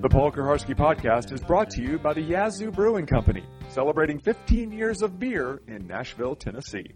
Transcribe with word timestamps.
The 0.00 0.08
Paul 0.08 0.32
Kuharsky 0.32 0.74
podcast 0.74 1.30
is 1.30 1.42
brought 1.42 1.68
to 1.72 1.82
you 1.82 1.98
by 1.98 2.14
the 2.14 2.22
Yazoo 2.22 2.70
Brewing 2.70 3.04
Company, 3.04 3.44
celebrating 3.68 4.18
15 4.18 4.72
years 4.72 5.02
of 5.02 5.18
beer 5.18 5.60
in 5.68 5.86
Nashville, 5.86 6.34
Tennessee. 6.34 6.94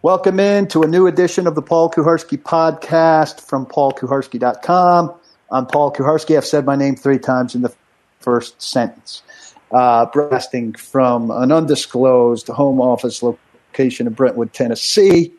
Welcome 0.00 0.40
in 0.40 0.68
to 0.68 0.84
a 0.84 0.86
new 0.86 1.06
edition 1.06 1.46
of 1.46 1.54
the 1.54 1.60
Paul 1.60 1.90
Kuharsky 1.90 2.42
podcast 2.42 3.42
from 3.42 3.66
paulkuharsky.com. 3.66 5.14
I'm 5.50 5.66
Paul 5.66 5.92
Kuharsky. 5.92 6.34
I've 6.38 6.46
said 6.46 6.64
my 6.64 6.76
name 6.76 6.96
three 6.96 7.18
times 7.18 7.54
in 7.54 7.60
the 7.60 7.74
first 8.20 8.62
sentence. 8.62 9.22
Uh, 9.70 10.06
broadcasting 10.06 10.72
from 10.72 11.30
an 11.30 11.52
undisclosed 11.52 12.48
home 12.48 12.80
office 12.80 13.22
location 13.22 14.06
in 14.06 14.14
Brentwood, 14.14 14.54
Tennessee. 14.54 15.34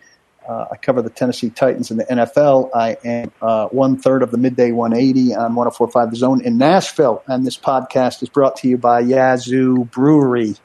Uh, 0.48 0.66
I 0.71 0.75
cover 0.77 1.02
the 1.02 1.09
Tennessee 1.09 1.50
Titans 1.50 1.89
in 1.91 1.98
the 1.98 2.05
NFL. 2.05 2.70
I 2.73 2.98
am 3.04 3.32
uh, 3.41 3.68
one 3.70 3.98
third 3.98 4.21
of 4.21 4.32
the 4.32 4.38
midday 4.38 4.71
180 4.71 5.33
on 5.33 5.56
1045 5.56 6.11
The 6.11 6.15
Zone 6.15 6.42
in 6.42 6.57
Nashville. 6.57 7.24
And 7.28 7.46
this 7.46 7.57
podcast 7.57 8.21
is 8.21 8.29
brought 8.29 8.57
to 8.57 8.68
you 8.68 8.78
by 8.78 9.00
Yazoo 9.00 9.86
Brewery. 9.86 10.55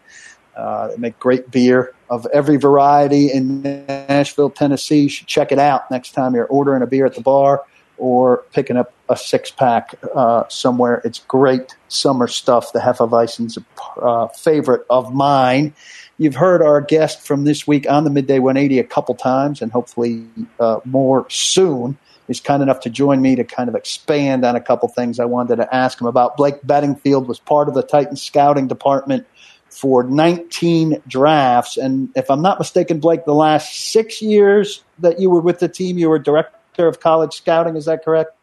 Uh, 0.55 0.89
they 0.89 0.97
make 0.97 1.19
great 1.19 1.51
beer 1.51 1.95
of 2.11 2.27
every 2.35 2.59
variety 2.59 3.33
in 3.33 3.63
Nashville, 3.63 4.51
Tennessee. 4.51 5.03
You 5.03 5.09
should 5.09 5.27
check 5.27 5.53
it 5.53 5.59
out 5.59 5.91
next 5.91 6.13
time 6.13 6.35
you're 6.35 6.47
ordering 6.47 6.83
a 6.83 6.87
beer 6.87 7.07
at 7.07 7.15
the 7.15 7.23
bar 7.23 7.65
or 7.97 8.45
picking 8.53 8.77
up 8.77 8.93
a 9.09 9.17
six 9.17 9.51
pack 9.51 9.95
uh, 10.15 10.45
somewhere. 10.49 11.01
It's 11.05 11.21
great 11.21 11.77
summer 11.89 12.27
stuff. 12.27 12.73
The 12.73 12.81
Hefeweizen's 12.81 13.59
a 13.59 14.01
uh, 14.01 14.29
favorite 14.29 14.87
of 14.91 15.15
mine. 15.15 15.75
You've 16.21 16.35
heard 16.35 16.61
our 16.61 16.83
guest 16.83 17.23
from 17.23 17.45
this 17.45 17.67
week 17.67 17.89
on 17.89 18.05
the 18.05 18.11
Midday 18.11 18.41
180 18.41 18.79
a 18.79 18.85
couple 18.85 19.15
times, 19.15 19.63
and 19.63 19.73
hopefully 19.73 20.27
uh, 20.59 20.81
more 20.85 21.25
soon. 21.31 21.97
He's 22.27 22.41
kind 22.41 22.63
enough 22.63 22.81
to 22.81 22.91
join 22.91 23.23
me 23.23 23.37
to 23.37 23.43
kind 23.43 23.71
of 23.71 23.75
expand 23.75 24.45
on 24.45 24.55
a 24.55 24.61
couple 24.61 24.87
things 24.91 25.19
I 25.19 25.25
wanted 25.25 25.57
to 25.57 25.75
ask 25.75 25.99
him 25.99 26.07
about. 26.07 26.37
Blake 26.37 26.61
Beddingfield 26.61 27.27
was 27.27 27.39
part 27.39 27.69
of 27.69 27.75
the 27.75 27.83
Titans 27.83 28.21
scouting 28.21 28.69
department 28.69 29.27
for 29.71 30.03
19 30.03 31.03
drafts, 31.09 31.79
and 31.79 32.11
if 32.15 32.31
I'm 32.31 32.43
not 32.43 32.59
mistaken, 32.59 33.01
Blake, 33.01 33.25
the 33.25 33.33
last 33.33 33.75
six 33.91 34.21
years 34.21 34.85
that 34.99 35.21
you 35.21 35.31
were 35.31 35.41
with 35.41 35.59
the 35.61 35.71
team, 35.71 35.97
you 35.97 36.11
were 36.11 36.19
director 36.19 36.87
of 36.87 37.01
college 37.01 37.33
scouting. 37.33 37.77
Is 37.77 37.87
that 37.87 38.05
correct? 38.05 38.37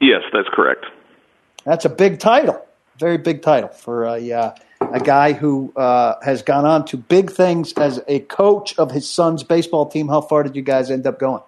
Yes, 0.00 0.22
that's 0.32 0.48
correct. 0.52 0.86
That's 1.64 1.84
a 1.84 1.90
big 1.90 2.18
title, 2.18 2.60
very 2.98 3.18
big 3.18 3.42
title 3.42 3.68
for 3.68 4.02
a 4.02 4.32
uh, 4.32 4.54
a 4.94 5.00
guy 5.00 5.32
who 5.32 5.72
uh, 5.74 6.14
has 6.22 6.42
gone 6.42 6.64
on 6.64 6.84
to 6.86 6.96
big 6.96 7.30
things 7.30 7.72
as 7.72 8.00
a 8.06 8.20
coach 8.20 8.78
of 8.78 8.92
his 8.92 9.10
son's 9.10 9.42
baseball 9.42 9.86
team. 9.86 10.06
How 10.06 10.20
far 10.20 10.44
did 10.44 10.54
you 10.54 10.62
guys 10.62 10.88
end 10.88 11.04
up 11.04 11.18
going? 11.18 11.42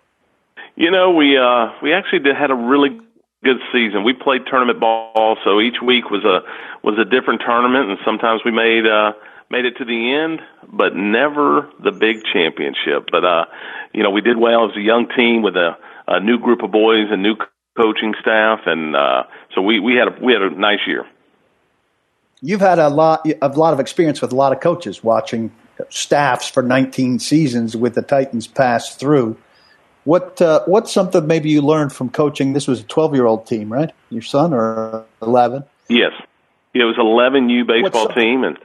You 0.74 0.90
know, 0.90 1.12
we 1.12 1.38
uh, 1.38 1.70
we 1.80 1.92
actually 1.92 2.18
did, 2.18 2.34
had 2.36 2.50
a 2.50 2.56
really 2.56 3.00
good 3.44 3.58
season. 3.72 4.02
We 4.02 4.14
played 4.14 4.42
tournament 4.50 4.80
ball, 4.80 5.38
so 5.44 5.60
each 5.60 5.80
week 5.80 6.10
was 6.10 6.24
a 6.24 6.40
was 6.82 6.98
a 6.98 7.04
different 7.04 7.40
tournament, 7.46 7.88
and 7.88 7.98
sometimes 8.04 8.42
we 8.44 8.50
made 8.50 8.84
uh, 8.84 9.12
made 9.48 9.64
it 9.64 9.76
to 9.78 9.84
the 9.84 10.12
end, 10.12 10.40
but 10.68 10.96
never 10.96 11.70
the 11.82 11.92
big 11.92 12.24
championship. 12.24 13.06
But 13.12 13.24
uh, 13.24 13.44
you 13.94 14.02
know, 14.02 14.10
we 14.10 14.22
did 14.22 14.38
well 14.38 14.68
as 14.68 14.76
a 14.76 14.80
young 14.80 15.06
team 15.16 15.42
with 15.42 15.54
a, 15.54 15.78
a 16.08 16.18
new 16.18 16.38
group 16.40 16.64
of 16.64 16.72
boys 16.72 17.06
and 17.12 17.22
new 17.22 17.36
coaching 17.76 18.14
staff, 18.20 18.66
and 18.66 18.96
uh, 18.96 19.22
so 19.54 19.62
we 19.62 19.78
we 19.78 19.94
had 19.94 20.08
a 20.08 20.18
we 20.20 20.32
had 20.32 20.42
a 20.42 20.50
nice 20.50 20.80
year 20.84 21.06
you've 22.40 22.60
had 22.60 22.78
a 22.78 22.88
lot 22.88 23.26
a 23.40 23.48
lot 23.48 23.72
of 23.72 23.80
experience 23.80 24.20
with 24.20 24.32
a 24.32 24.36
lot 24.36 24.52
of 24.52 24.60
coaches 24.60 25.02
watching 25.02 25.50
staffs 25.90 26.48
for 26.48 26.62
19 26.62 27.18
seasons 27.18 27.76
with 27.76 27.94
the 27.94 28.02
Titans 28.02 28.46
pass 28.46 28.96
through. 28.96 29.36
What 30.04 30.40
uh, 30.40 30.62
what's 30.66 30.92
something 30.92 31.26
maybe 31.26 31.50
you 31.50 31.62
learned 31.62 31.92
from 31.92 32.10
coaching? 32.10 32.52
This 32.52 32.68
was 32.68 32.80
a 32.80 32.84
12 32.84 33.14
year 33.14 33.26
old 33.26 33.46
team, 33.46 33.72
right? 33.72 33.92
Your 34.10 34.22
son 34.22 34.54
or 34.54 35.04
11? 35.20 35.64
Yes, 35.88 36.12
it 36.74 36.84
was 36.84 36.96
11 36.98 37.48
U 37.48 37.64
baseball 37.64 38.08
team, 38.08 38.44
and 38.44 38.56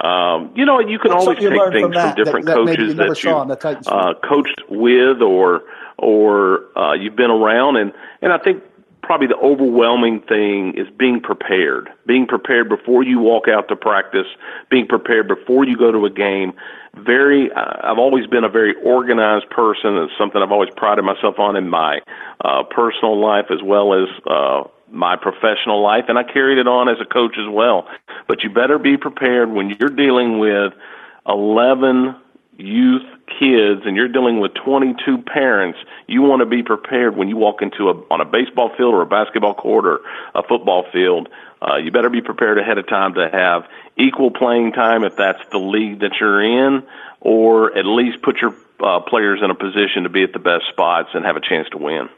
um, 0.00 0.52
you 0.54 0.64
know 0.64 0.78
you 0.78 0.98
can 0.98 1.10
always 1.10 1.38
take 1.38 1.48
things 1.48 1.82
from, 1.82 1.92
that, 1.92 2.16
different 2.16 2.46
that, 2.46 2.54
coaches 2.54 2.88
you 2.88 2.94
that 2.94 3.22
you 3.22 3.30
uh, 3.30 4.14
coached 4.22 4.62
with 4.68 5.20
or 5.20 5.62
or 5.98 6.78
uh, 6.78 6.92
you've 6.92 7.16
been 7.16 7.30
around, 7.30 7.76
and 7.76 7.92
and 8.22 8.32
I 8.32 8.38
think 8.38 8.62
probably 9.04 9.26
the 9.26 9.36
overwhelming 9.36 10.20
thing 10.22 10.74
is 10.76 10.88
being 10.98 11.20
prepared. 11.20 11.90
Being 12.06 12.26
prepared 12.26 12.68
before 12.68 13.02
you 13.02 13.18
walk 13.18 13.48
out 13.48 13.68
to 13.68 13.76
practice, 13.76 14.26
being 14.70 14.86
prepared 14.86 15.28
before 15.28 15.64
you 15.64 15.76
go 15.76 15.92
to 15.92 16.06
a 16.06 16.10
game. 16.10 16.54
Very, 16.94 17.52
uh, 17.52 17.90
I've 17.90 17.98
always 17.98 18.26
been 18.26 18.44
a 18.44 18.48
very 18.48 18.74
organized 18.82 19.50
person. 19.50 19.96
It's 19.98 20.12
something 20.18 20.40
I've 20.40 20.52
always 20.52 20.70
prided 20.76 21.04
myself 21.04 21.38
on 21.38 21.56
in 21.56 21.68
my 21.68 22.00
uh, 22.44 22.62
personal 22.64 23.20
life 23.20 23.46
as 23.50 23.62
well 23.62 23.94
as 23.94 24.08
uh, 24.26 24.62
my 24.90 25.16
professional 25.16 25.82
life, 25.82 26.04
and 26.08 26.18
I 26.18 26.22
carried 26.22 26.58
it 26.58 26.68
on 26.68 26.88
as 26.88 26.96
a 27.00 27.04
coach 27.04 27.36
as 27.38 27.48
well. 27.50 27.88
But 28.26 28.42
you 28.42 28.50
better 28.50 28.78
be 28.78 28.96
prepared 28.96 29.50
when 29.50 29.70
you're 29.70 29.90
dealing 29.90 30.38
with 30.38 30.72
11 31.26 32.16
youth 32.56 33.02
kids 33.38 33.82
and 33.84 33.96
you're 33.96 34.08
dealing 34.08 34.40
with 34.40 34.54
22 34.54 35.18
parents, 35.18 35.78
you 36.06 36.22
want 36.22 36.40
to 36.40 36.46
be 36.46 36.62
prepared 36.62 37.16
when 37.16 37.28
you 37.28 37.36
walk 37.36 37.62
into 37.62 37.88
a 37.88 37.94
on 38.10 38.20
a 38.20 38.24
baseball 38.24 38.70
field 38.76 38.94
or 38.94 39.02
a 39.02 39.06
basketball 39.06 39.54
court 39.54 39.86
or 39.86 40.00
a 40.34 40.42
football 40.42 40.84
field. 40.92 41.28
Uh, 41.60 41.76
you 41.76 41.90
better 41.90 42.10
be 42.10 42.20
prepared 42.20 42.58
ahead 42.58 42.78
of 42.78 42.86
time 42.86 43.14
to 43.14 43.28
have 43.28 43.64
equal 43.96 44.30
playing 44.30 44.72
time 44.72 45.04
if 45.04 45.16
that's 45.16 45.40
the 45.50 45.58
league 45.58 46.00
that 46.00 46.12
you're 46.20 46.42
in, 46.42 46.82
or 47.20 47.76
at 47.76 47.86
least 47.86 48.22
put 48.22 48.36
your 48.36 48.54
uh, 48.80 49.00
players 49.00 49.40
in 49.42 49.50
a 49.50 49.54
position 49.54 50.02
to 50.02 50.08
be 50.08 50.22
at 50.22 50.32
the 50.32 50.38
best 50.38 50.64
spots 50.70 51.10
and 51.14 51.24
have 51.24 51.36
a 51.36 51.40
chance 51.40 51.68
to 51.70 51.78
win. 51.78 52.08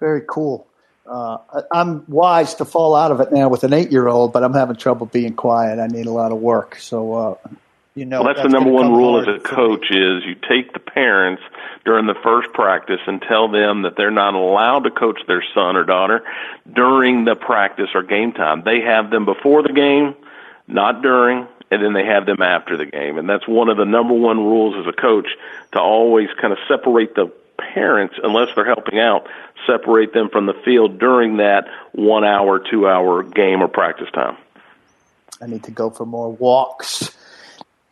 Very 0.00 0.22
cool. 0.28 0.66
Uh, 1.06 1.38
I'm 1.72 2.04
wise 2.08 2.54
to 2.54 2.64
fall 2.64 2.94
out 2.94 3.10
of 3.10 3.20
it 3.20 3.32
now 3.32 3.48
with 3.48 3.64
an 3.64 3.72
eight 3.72 3.90
year 3.90 4.08
old, 4.08 4.32
but 4.32 4.42
I'm 4.42 4.54
having 4.54 4.76
trouble 4.76 5.06
being 5.06 5.34
quiet. 5.34 5.78
I 5.78 5.86
need 5.86 6.06
a 6.06 6.12
lot 6.12 6.32
of 6.32 6.38
work. 6.38 6.76
So 6.76 7.12
uh, 7.14 7.34
you 8.00 8.06
know, 8.06 8.22
well, 8.22 8.32
that's, 8.32 8.38
that's 8.38 8.50
the 8.50 8.58
number 8.58 8.70
one 8.70 8.94
rule 8.94 9.20
as 9.20 9.28
a 9.28 9.38
coach 9.38 9.90
is 9.90 10.24
you 10.24 10.34
take 10.34 10.72
the 10.72 10.80
parents 10.80 11.42
during 11.84 12.06
the 12.06 12.14
first 12.22 12.50
practice 12.54 13.00
and 13.06 13.20
tell 13.20 13.46
them 13.46 13.82
that 13.82 13.94
they're 13.98 14.10
not 14.10 14.32
allowed 14.32 14.84
to 14.84 14.90
coach 14.90 15.20
their 15.28 15.44
son 15.52 15.76
or 15.76 15.84
daughter 15.84 16.24
during 16.72 17.26
the 17.26 17.36
practice 17.36 17.90
or 17.94 18.02
game 18.02 18.32
time. 18.32 18.62
They 18.64 18.80
have 18.80 19.10
them 19.10 19.26
before 19.26 19.62
the 19.62 19.74
game, 19.74 20.14
not 20.66 21.02
during, 21.02 21.46
and 21.70 21.84
then 21.84 21.92
they 21.92 22.06
have 22.06 22.24
them 22.24 22.40
after 22.40 22.78
the 22.78 22.86
game. 22.86 23.18
And 23.18 23.28
that's 23.28 23.46
one 23.46 23.68
of 23.68 23.76
the 23.76 23.84
number 23.84 24.14
one 24.14 24.38
rules 24.38 24.76
as 24.80 24.86
a 24.90 24.98
coach 24.98 25.28
to 25.72 25.78
always 25.78 26.28
kind 26.40 26.54
of 26.54 26.58
separate 26.66 27.14
the 27.16 27.30
parents, 27.58 28.14
unless 28.22 28.48
they're 28.54 28.64
helping 28.64 28.98
out, 28.98 29.28
separate 29.66 30.14
them 30.14 30.30
from 30.30 30.46
the 30.46 30.54
field 30.64 30.98
during 30.98 31.36
that 31.36 31.68
one 31.92 32.24
hour, 32.24 32.58
two 32.58 32.88
hour 32.88 33.22
game 33.22 33.60
or 33.60 33.68
practice 33.68 34.08
time. 34.14 34.38
I 35.42 35.46
need 35.46 35.64
to 35.64 35.70
go 35.70 35.90
for 35.90 36.06
more 36.06 36.32
walks. 36.32 37.14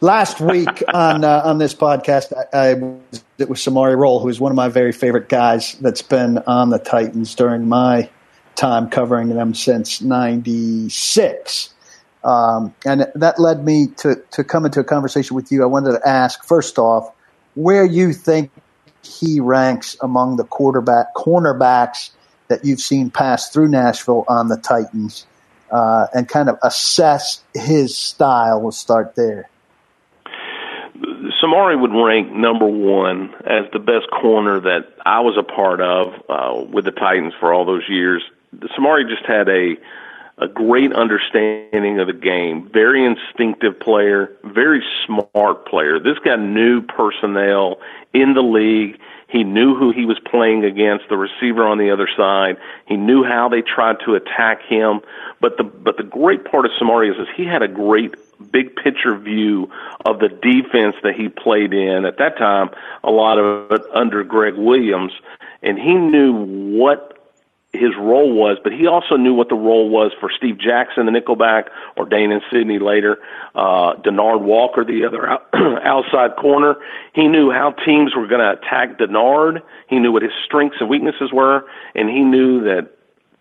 Last 0.00 0.40
week 0.40 0.84
on 0.94 1.24
uh, 1.24 1.42
on 1.44 1.58
this 1.58 1.74
podcast, 1.74 2.32
I, 2.32 2.56
I 2.56 3.20
it 3.36 3.48
was 3.48 3.58
Samari 3.58 3.98
Rolle, 3.98 4.20
who 4.20 4.28
is 4.28 4.38
one 4.38 4.52
of 4.52 4.56
my 4.56 4.68
very 4.68 4.92
favorite 4.92 5.28
guys 5.28 5.74
that's 5.80 6.02
been 6.02 6.38
on 6.38 6.70
the 6.70 6.78
Titans 6.78 7.34
during 7.34 7.68
my 7.68 8.08
time 8.54 8.90
covering 8.90 9.30
them 9.30 9.54
since 9.54 10.00
'96, 10.00 11.74
um, 12.22 12.72
and 12.86 13.10
that 13.16 13.40
led 13.40 13.64
me 13.64 13.88
to 13.96 14.22
to 14.30 14.44
come 14.44 14.64
into 14.64 14.78
a 14.78 14.84
conversation 14.84 15.34
with 15.34 15.50
you. 15.50 15.64
I 15.64 15.66
wanted 15.66 15.90
to 15.98 16.08
ask 16.08 16.44
first 16.44 16.78
off 16.78 17.12
where 17.56 17.84
you 17.84 18.12
think 18.12 18.52
he 19.02 19.40
ranks 19.40 19.96
among 20.00 20.36
the 20.36 20.44
quarterback 20.44 21.12
cornerbacks 21.16 22.10
that 22.46 22.64
you've 22.64 22.78
seen 22.78 23.10
pass 23.10 23.50
through 23.50 23.66
Nashville 23.66 24.24
on 24.28 24.46
the 24.46 24.58
Titans, 24.58 25.26
uh, 25.72 26.06
and 26.14 26.28
kind 26.28 26.48
of 26.48 26.56
assess 26.62 27.42
his 27.52 27.98
style. 27.98 28.60
We'll 28.60 28.70
start 28.70 29.16
there. 29.16 29.50
Samari 31.42 31.80
would 31.80 31.92
rank 31.92 32.32
number 32.32 32.66
one 32.66 33.34
as 33.46 33.64
the 33.72 33.78
best 33.78 34.10
corner 34.10 34.60
that 34.60 34.88
I 35.06 35.20
was 35.20 35.36
a 35.38 35.42
part 35.42 35.80
of 35.80 36.14
uh, 36.28 36.64
with 36.70 36.84
the 36.84 36.90
Titans 36.90 37.34
for 37.38 37.52
all 37.52 37.64
those 37.64 37.88
years. 37.88 38.22
Samari 38.76 39.08
just 39.08 39.26
had 39.26 39.48
a 39.48 39.76
a 40.40 40.46
great 40.46 40.92
understanding 40.92 41.98
of 41.98 42.06
the 42.06 42.12
game, 42.12 42.70
very 42.72 43.04
instinctive 43.04 43.78
player, 43.80 44.36
very 44.44 44.82
smart 45.04 45.66
player. 45.66 45.98
This 45.98 46.18
guy 46.24 46.36
knew 46.36 46.80
personnel 46.80 47.80
in 48.14 48.34
the 48.34 48.42
league. 48.42 49.00
He 49.28 49.42
knew 49.42 49.74
who 49.74 49.90
he 49.90 50.06
was 50.06 50.18
playing 50.20 50.64
against, 50.64 51.08
the 51.08 51.16
receiver 51.16 51.66
on 51.66 51.78
the 51.78 51.90
other 51.90 52.08
side. 52.16 52.56
He 52.86 52.96
knew 52.96 53.24
how 53.24 53.48
they 53.48 53.62
tried 53.62 53.96
to 54.06 54.14
attack 54.14 54.62
him. 54.62 55.00
But 55.40 55.56
the 55.56 55.64
but 55.64 55.96
the 55.96 56.04
great 56.04 56.44
part 56.44 56.64
of 56.64 56.70
Samari 56.80 57.10
is, 57.10 57.18
is 57.18 57.26
he 57.36 57.44
had 57.44 57.62
a 57.62 57.68
great 57.68 58.14
big 58.50 58.74
picture 58.76 59.16
view 59.16 59.70
of 60.04 60.18
the 60.20 60.28
defense 60.28 60.96
that 61.02 61.14
he 61.16 61.28
played 61.28 61.72
in 61.72 62.04
at 62.04 62.18
that 62.18 62.36
time 62.38 62.70
a 63.04 63.10
lot 63.10 63.38
of 63.38 63.70
it 63.72 63.82
under 63.94 64.24
Gregg 64.24 64.54
Williams 64.54 65.12
and 65.62 65.78
he 65.78 65.94
knew 65.94 66.76
what 66.76 67.18
his 67.72 67.90
role 67.98 68.32
was, 68.32 68.56
but 68.62 68.72
he 68.72 68.86
also 68.86 69.16
knew 69.16 69.34
what 69.34 69.50
the 69.50 69.54
role 69.54 69.90
was 69.90 70.12
for 70.18 70.30
Steve 70.34 70.58
Jackson, 70.58 71.04
the 71.04 71.12
nickelback, 71.12 71.68
or 71.96 72.06
Dainon 72.06 72.40
Sidney 72.50 72.78
later, 72.78 73.18
uh, 73.54 73.94
Denard 73.96 74.40
Walker, 74.40 74.84
the 74.84 75.04
other 75.04 75.28
out, 75.28 75.48
outside 75.54 76.36
corner. 76.36 76.76
He 77.14 77.28
knew 77.28 77.50
how 77.50 77.72
teams 77.84 78.14
were 78.16 78.26
going 78.26 78.40
to 78.40 78.52
attack 78.52 78.98
Denard. 78.98 79.60
He 79.88 79.98
knew 79.98 80.12
what 80.12 80.22
his 80.22 80.32
strengths 80.44 80.78
and 80.80 80.88
weaknesses 80.88 81.30
were, 81.30 81.64
and 81.94 82.08
he 82.08 82.20
knew 82.20 82.62
that 82.64 82.90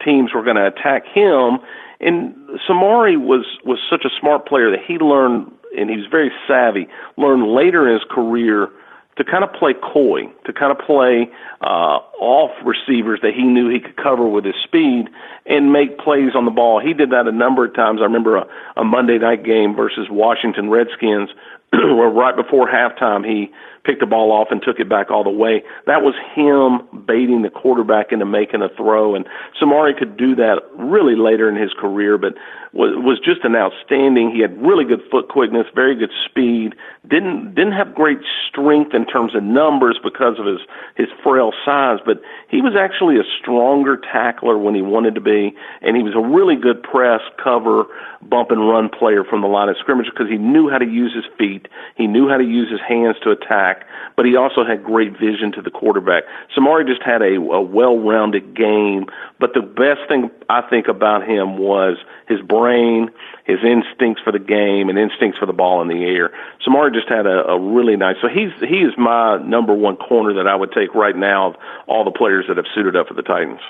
teams 0.03 0.33
were 0.33 0.43
going 0.43 0.57
to 0.57 0.67
attack 0.67 1.05
him. 1.05 1.59
And 1.99 2.35
Samari 2.67 3.19
was 3.19 3.45
was 3.65 3.79
such 3.89 4.05
a 4.05 4.09
smart 4.19 4.45
player 4.45 4.69
that 4.69 4.79
he 4.85 4.97
learned, 4.97 5.51
and 5.77 5.89
he 5.89 5.97
was 5.97 6.05
very 6.09 6.31
savvy. 6.47 6.87
Learned 7.17 7.51
later 7.53 7.87
in 7.87 7.93
his 7.93 8.03
career 8.09 8.69
to 9.17 9.23
kind 9.23 9.43
of 9.43 9.51
play 9.53 9.73
coy, 9.73 10.23
to 10.45 10.53
kind 10.53 10.71
of 10.71 10.77
play 10.85 11.27
uh, 11.61 11.97
off 12.21 12.51
receivers 12.63 13.19
that 13.23 13.33
he 13.33 13.43
knew 13.43 13.67
he 13.67 13.79
could 13.79 13.97
cover 13.97 14.27
with 14.27 14.45
his 14.45 14.55
speed 14.63 15.09
and 15.47 15.73
make 15.73 15.97
plays 15.97 16.35
on 16.35 16.45
the 16.45 16.51
ball. 16.51 16.79
He 16.79 16.93
did 16.93 17.09
that 17.09 17.27
a 17.27 17.31
number 17.31 17.65
of 17.65 17.73
times. 17.73 17.99
I 17.99 18.03
remember 18.03 18.37
a, 18.37 18.47
a 18.75 18.83
Monday 18.83 19.17
night 19.17 19.43
game 19.43 19.75
versus 19.75 20.07
Washington 20.09 20.69
Redskins 20.69 21.29
where 21.73 22.09
right 22.09 22.35
before 22.35 22.67
halftime 22.67 23.25
he 23.25 23.51
picked 23.87 24.01
the 24.01 24.05
ball 24.05 24.33
off 24.33 24.49
and 24.51 24.61
took 24.61 24.79
it 24.79 24.89
back 24.89 25.09
all 25.09 25.23
the 25.23 25.29
way. 25.29 25.63
That 25.85 26.03
was 26.03 26.13
him 26.35 27.05
baiting 27.05 27.41
the 27.41 27.49
quarterback 27.49 28.11
into 28.11 28.25
making 28.25 28.61
a 28.61 28.67
throw. 28.75 29.15
And 29.15 29.25
Samari 29.59 29.97
could 29.97 30.17
do 30.17 30.35
that 30.35 30.61
really 30.77 31.15
later 31.15 31.47
in 31.47 31.55
his 31.55 31.71
career, 31.73 32.17
but 32.17 32.33
was, 32.73 33.19
just 33.19 33.43
an 33.43 33.55
outstanding. 33.55 34.31
He 34.31 34.41
had 34.41 34.61
really 34.61 34.85
good 34.85 35.01
foot 35.09 35.29
quickness, 35.29 35.65
very 35.73 35.95
good 35.95 36.11
speed. 36.25 36.75
Didn't 37.07 37.55
didn't 37.55 37.73
have 37.73 37.95
great 37.95 38.19
strength 38.47 38.93
in 38.93 39.05
terms 39.05 39.35
of 39.35 39.43
numbers 39.43 39.99
because 40.01 40.37
of 40.39 40.45
his 40.45 40.59
his 40.95 41.07
frail 41.23 41.51
size, 41.65 41.99
but 42.05 42.21
he 42.49 42.61
was 42.61 42.73
actually 42.77 43.17
a 43.17 43.23
stronger 43.39 43.97
tackler 43.97 44.57
when 44.57 44.75
he 44.75 44.81
wanted 44.81 45.15
to 45.15 45.21
be, 45.21 45.55
and 45.81 45.97
he 45.97 46.03
was 46.03 46.13
a 46.15 46.19
really 46.19 46.55
good 46.55 46.83
press 46.83 47.21
cover 47.41 47.85
bump 48.21 48.51
and 48.51 48.67
run 48.69 48.89
player 48.89 49.23
from 49.23 49.41
the 49.41 49.47
line 49.47 49.69
of 49.69 49.77
scrimmage 49.77 50.07
because 50.09 50.29
he 50.29 50.37
knew 50.37 50.69
how 50.69 50.77
to 50.77 50.85
use 50.85 51.13
his 51.13 51.25
feet, 51.37 51.67
he 51.95 52.07
knew 52.07 52.27
how 52.27 52.37
to 52.37 52.43
use 52.43 52.69
his 52.69 52.81
hands 52.81 53.15
to 53.23 53.31
attack, 53.31 53.76
but 54.15 54.25
he 54.25 54.35
also 54.35 54.65
had 54.65 54.83
great 54.83 55.17
vision 55.17 55.51
to 55.53 55.61
the 55.61 55.69
quarterback. 55.69 56.23
Samari 56.55 56.87
just 56.87 57.03
had 57.03 57.21
a, 57.21 57.35
a 57.35 57.61
well-rounded 57.61 58.55
game, 58.55 59.05
but 59.39 59.53
the 59.53 59.61
best 59.61 60.07
thing 60.07 60.31
I 60.49 60.61
think 60.61 60.87
about 60.87 61.27
him 61.27 61.57
was 61.57 61.97
his 62.27 62.41
brain, 62.41 63.09
his 63.45 63.59
instincts 63.63 64.21
for 64.23 64.31
the 64.31 64.39
game, 64.39 64.89
and 64.89 64.97
instincts 64.97 65.37
for 65.37 65.45
the 65.45 65.53
ball 65.53 65.81
in 65.81 65.87
the 65.87 66.03
air. 66.03 66.31
Samari 66.65 66.93
just 66.93 67.07
had 67.07 67.25
a, 67.25 67.47
a 67.47 67.59
really 67.59 67.95
nice. 67.95 68.15
So 68.21 68.27
he's 68.27 68.51
he 68.59 68.79
is 68.79 68.93
my 68.97 69.37
number 69.37 69.73
one 69.73 69.97
corner 69.97 70.33
that 70.33 70.47
I 70.47 70.55
would 70.55 70.71
take 70.71 70.93
right 70.95 71.15
now 71.15 71.51
of 71.51 71.55
all 71.87 72.03
the 72.03 72.11
players 72.11 72.45
that 72.47 72.57
have 72.57 72.67
suited 72.73 72.95
up 72.95 73.07
for 73.07 73.13
the 73.13 73.21
Titans. 73.21 73.61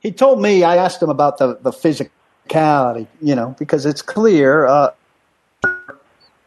He 0.00 0.12
told 0.12 0.40
me 0.40 0.62
I 0.62 0.76
asked 0.76 1.02
him 1.02 1.10
about 1.10 1.38
the 1.38 1.58
the 1.60 1.72
physicality, 1.72 3.08
you 3.20 3.34
know, 3.34 3.56
because 3.58 3.86
it's 3.86 4.02
clear. 4.02 4.66
Uh, 4.66 4.90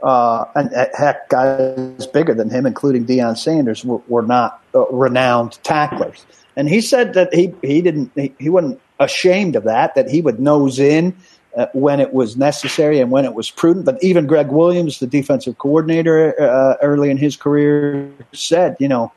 uh, 0.01 0.45
and 0.55 0.73
uh, 0.73 0.85
heck, 0.93 1.29
guys 1.29 2.07
bigger 2.07 2.33
than 2.33 2.49
him, 2.49 2.65
including 2.65 3.05
Deion 3.05 3.37
Sanders, 3.37 3.83
were, 3.83 4.01
were 4.07 4.21
not 4.21 4.63
uh, 4.73 4.87
renowned 4.87 5.59
tacklers. 5.63 6.25
And 6.55 6.69
he 6.69 6.81
said 6.81 7.13
that 7.13 7.33
he 7.33 7.53
he 7.61 7.81
didn't 7.81 8.11
he, 8.15 8.33
he 8.39 8.49
wasn't 8.49 8.81
ashamed 8.99 9.55
of 9.55 9.63
that. 9.63 9.95
That 9.95 10.09
he 10.09 10.21
would 10.21 10.39
nose 10.39 10.79
in 10.79 11.15
uh, 11.55 11.67
when 11.73 11.99
it 11.99 12.13
was 12.13 12.37
necessary 12.37 12.99
and 12.99 13.11
when 13.11 13.25
it 13.25 13.33
was 13.33 13.49
prudent. 13.49 13.85
But 13.85 14.01
even 14.03 14.27
Gregg 14.27 14.49
Williams, 14.49 14.99
the 14.99 15.07
defensive 15.07 15.57
coordinator 15.57 16.39
uh, 16.41 16.75
early 16.81 17.09
in 17.09 17.17
his 17.17 17.35
career, 17.35 18.11
said, 18.33 18.77
you 18.79 18.87
know, 18.87 19.11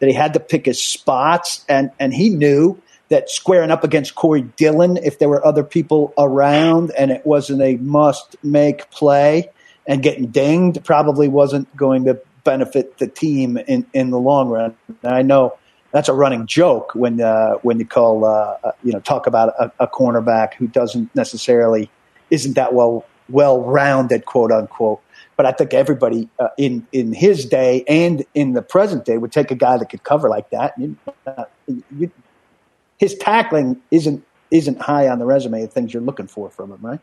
that 0.00 0.06
he 0.06 0.14
had 0.14 0.34
to 0.34 0.40
pick 0.40 0.66
his 0.66 0.82
spots, 0.82 1.64
and 1.68 1.90
and 1.98 2.12
he 2.12 2.28
knew 2.28 2.80
that 3.08 3.30
squaring 3.30 3.70
up 3.70 3.84
against 3.84 4.16
Corey 4.16 4.42
Dillon, 4.56 4.96
if 4.98 5.18
there 5.18 5.28
were 5.28 5.44
other 5.46 5.62
people 5.62 6.12
around 6.18 6.90
and 6.98 7.12
it 7.12 7.24
wasn't 7.24 7.62
a 7.62 7.76
must 7.76 8.36
make 8.42 8.90
play 8.90 9.48
and 9.86 10.02
getting 10.02 10.26
dinged, 10.26 10.84
probably 10.84 11.28
wasn't 11.28 11.74
going 11.76 12.04
to 12.04 12.20
benefit 12.44 12.98
the 12.98 13.06
team 13.06 13.56
in, 13.56 13.86
in 13.92 14.10
the 14.10 14.18
long 14.18 14.48
run. 14.48 14.76
And 15.02 15.14
I 15.14 15.22
know 15.22 15.58
that's 15.92 16.08
a 16.08 16.12
running 16.12 16.46
joke 16.46 16.94
when 16.94 17.20
uh, 17.20 17.54
when 17.62 17.78
you 17.78 17.86
call 17.86 18.24
uh, 18.24 18.56
uh, 18.62 18.72
you 18.82 18.92
know 18.92 19.00
talk 19.00 19.26
about 19.26 19.48
a, 19.58 19.72
a, 19.80 19.88
cornerback 19.88 20.54
who 20.54 20.66
doesn't 20.66 21.14
necessarily 21.14 21.90
isn't 22.30 22.54
that 22.54 22.74
well 22.74 23.04
well 23.28 23.62
rounded 23.62 24.26
quote 24.26 24.52
unquote. 24.52 25.00
But 25.36 25.46
I 25.46 25.52
think 25.52 25.74
everybody 25.74 26.28
uh, 26.38 26.48
in 26.58 26.86
in 26.92 27.12
his 27.12 27.46
day 27.46 27.84
and 27.88 28.24
in 28.34 28.52
the 28.52 28.62
present 28.62 29.04
day 29.04 29.16
would 29.18 29.32
take 29.32 29.50
a 29.50 29.54
guy 29.54 29.78
that 29.78 29.88
could 29.88 30.02
cover 30.02 30.28
like 30.28 30.50
that. 30.50 30.74
Uh, 31.26 31.44
you, 31.96 32.10
his 32.98 33.14
tackling 33.16 33.80
isn't 33.90 34.24
isn't 34.50 34.80
high 34.80 35.08
on 35.08 35.18
the 35.18 35.26
resume 35.26 35.62
of 35.62 35.72
things 35.72 35.92
you're 35.92 36.02
looking 36.02 36.26
for 36.26 36.50
from 36.50 36.72
him, 36.72 36.78
right? 36.80 37.00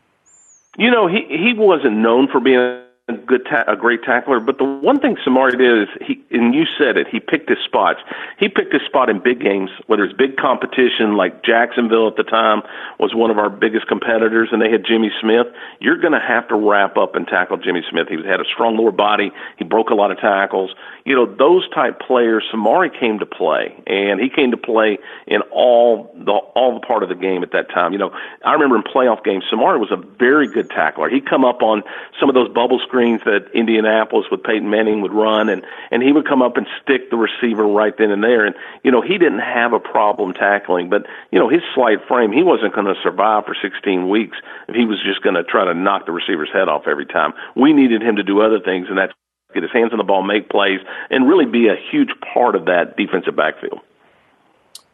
You 0.76 0.90
know, 0.90 1.06
he 1.06 1.24
he 1.28 1.54
wasn't 1.56 1.96
known 1.96 2.28
for 2.28 2.40
being 2.40 2.83
a 3.06 3.12
good, 3.12 3.44
ta- 3.44 3.64
a 3.68 3.76
great 3.76 4.02
tackler. 4.02 4.40
But 4.40 4.56
the 4.56 4.64
one 4.64 4.98
thing 4.98 5.16
Samari 5.16 5.58
did 5.58 5.82
is 5.82 5.88
he, 6.00 6.24
and 6.30 6.54
you 6.54 6.64
said 6.78 6.96
it, 6.96 7.06
he 7.06 7.20
picked 7.20 7.50
his 7.50 7.58
spots. 7.62 8.00
He 8.38 8.48
picked 8.48 8.72
his 8.72 8.80
spot 8.82 9.10
in 9.10 9.18
big 9.18 9.40
games, 9.40 9.68
whether 9.88 10.04
it's 10.04 10.14
big 10.14 10.38
competition 10.38 11.14
like 11.14 11.44
Jacksonville 11.44 12.08
at 12.08 12.16
the 12.16 12.22
time 12.22 12.62
was 12.98 13.14
one 13.14 13.30
of 13.30 13.36
our 13.36 13.50
biggest 13.50 13.88
competitors, 13.88 14.48
and 14.52 14.62
they 14.62 14.70
had 14.70 14.86
Jimmy 14.86 15.10
Smith. 15.20 15.46
You're 15.80 15.98
going 15.98 16.14
to 16.14 16.20
have 16.20 16.48
to 16.48 16.54
wrap 16.54 16.96
up 16.96 17.14
and 17.14 17.26
tackle 17.26 17.58
Jimmy 17.58 17.82
Smith. 17.90 18.08
He 18.08 18.16
had 18.26 18.40
a 18.40 18.44
strong 18.44 18.78
lower 18.78 18.92
body. 18.92 19.30
He 19.58 19.64
broke 19.64 19.90
a 19.90 19.94
lot 19.94 20.10
of 20.10 20.18
tackles. 20.18 20.74
You 21.04 21.14
know, 21.14 21.26
those 21.26 21.68
type 21.74 22.00
players, 22.00 22.44
Samari 22.50 22.88
came 22.98 23.18
to 23.18 23.26
play, 23.26 23.74
and 23.86 24.18
he 24.18 24.30
came 24.30 24.50
to 24.50 24.56
play 24.56 24.96
in 25.26 25.42
all 25.52 26.10
the 26.16 26.32
all 26.32 26.72
the 26.80 26.86
part 26.86 27.02
of 27.02 27.10
the 27.10 27.14
game 27.14 27.42
at 27.42 27.52
that 27.52 27.68
time. 27.68 27.92
You 27.92 27.98
know, 27.98 28.16
I 28.46 28.54
remember 28.54 28.76
in 28.76 28.82
playoff 28.82 29.22
games, 29.24 29.44
Samari 29.52 29.78
was 29.78 29.90
a 29.90 29.96
very 29.96 30.48
good 30.48 30.70
tackler. 30.70 31.10
He'd 31.10 31.28
come 31.28 31.44
up 31.44 31.60
on 31.60 31.82
some 32.18 32.30
of 32.30 32.34
those 32.34 32.48
bubble 32.48 32.78
screens 32.78 32.93
screens 32.94 33.20
that 33.24 33.50
Indianapolis 33.52 34.26
with 34.30 34.44
Peyton 34.44 34.70
Manning 34.70 35.00
would 35.00 35.12
run, 35.12 35.48
and 35.48 35.66
and 35.90 36.00
he 36.00 36.12
would 36.12 36.28
come 36.28 36.42
up 36.42 36.56
and 36.56 36.66
stick 36.80 37.10
the 37.10 37.16
receiver 37.16 37.66
right 37.66 37.92
then 37.98 38.12
and 38.12 38.22
there. 38.22 38.46
And 38.46 38.54
you 38.84 38.92
know 38.92 39.02
he 39.02 39.18
didn't 39.18 39.40
have 39.40 39.72
a 39.72 39.80
problem 39.80 40.32
tackling, 40.32 40.88
but 40.88 41.06
you 41.32 41.40
know 41.40 41.48
his 41.48 41.62
slight 41.74 41.98
frame, 42.06 42.30
he 42.30 42.44
wasn't 42.44 42.72
going 42.72 42.86
to 42.86 42.94
survive 43.02 43.46
for 43.46 43.56
16 43.60 44.08
weeks 44.08 44.36
if 44.68 44.76
he 44.76 44.84
was 44.84 45.02
just 45.02 45.22
going 45.22 45.34
to 45.34 45.42
try 45.42 45.64
to 45.64 45.74
knock 45.74 46.06
the 46.06 46.12
receiver's 46.12 46.50
head 46.52 46.68
off 46.68 46.86
every 46.86 47.06
time. 47.06 47.32
We 47.56 47.72
needed 47.72 48.00
him 48.00 48.16
to 48.16 48.22
do 48.22 48.40
other 48.40 48.60
things, 48.60 48.86
and 48.88 48.96
that's 48.96 49.12
get 49.52 49.62
his 49.62 49.72
hands 49.72 49.92
on 49.92 49.98
the 49.98 50.04
ball, 50.04 50.22
make 50.22 50.48
plays, 50.48 50.80
and 51.10 51.28
really 51.28 51.46
be 51.46 51.68
a 51.68 51.76
huge 51.90 52.10
part 52.32 52.54
of 52.54 52.66
that 52.66 52.96
defensive 52.96 53.36
backfield. 53.36 53.80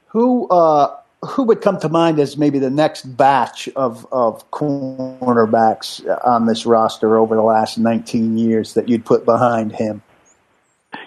Who 0.09 0.49
uh, 0.49 0.97
who 1.23 1.43
would 1.45 1.61
come 1.61 1.79
to 1.81 1.89
mind 1.89 2.19
as 2.19 2.37
maybe 2.37 2.59
the 2.59 2.71
next 2.71 3.03
batch 3.17 3.69
of, 3.77 4.07
of 4.11 4.51
cornerbacks 4.51 6.03
on 6.27 6.47
this 6.47 6.65
roster 6.65 7.19
over 7.19 7.35
the 7.35 7.43
last 7.43 7.79
19 7.79 8.39
years 8.39 8.75
that 8.75 8.89
you'd 8.89 9.05
put 9.05 9.25
behind 9.25 9.73
him? 9.73 10.03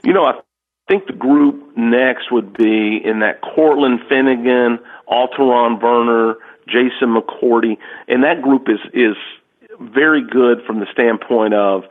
You 0.03 0.13
know, 0.13 0.25
I 0.25 0.39
think 0.87 1.07
the 1.07 1.13
group 1.13 1.75
next 1.75 2.31
would 2.31 2.53
be 2.53 3.01
in 3.03 3.19
that 3.19 3.41
Cortland 3.41 4.01
Finnegan, 4.07 4.79
Alterraun 5.07 5.81
Verner, 5.81 6.35
Jason 6.67 7.15
McCourty, 7.15 7.77
and 8.07 8.23
that 8.23 8.41
group 8.41 8.69
is 8.69 8.79
is 8.93 9.15
very 9.79 10.21
good 10.25 10.63
from 10.65 10.79
the 10.79 10.85
standpoint 10.91 11.53
of 11.53 11.83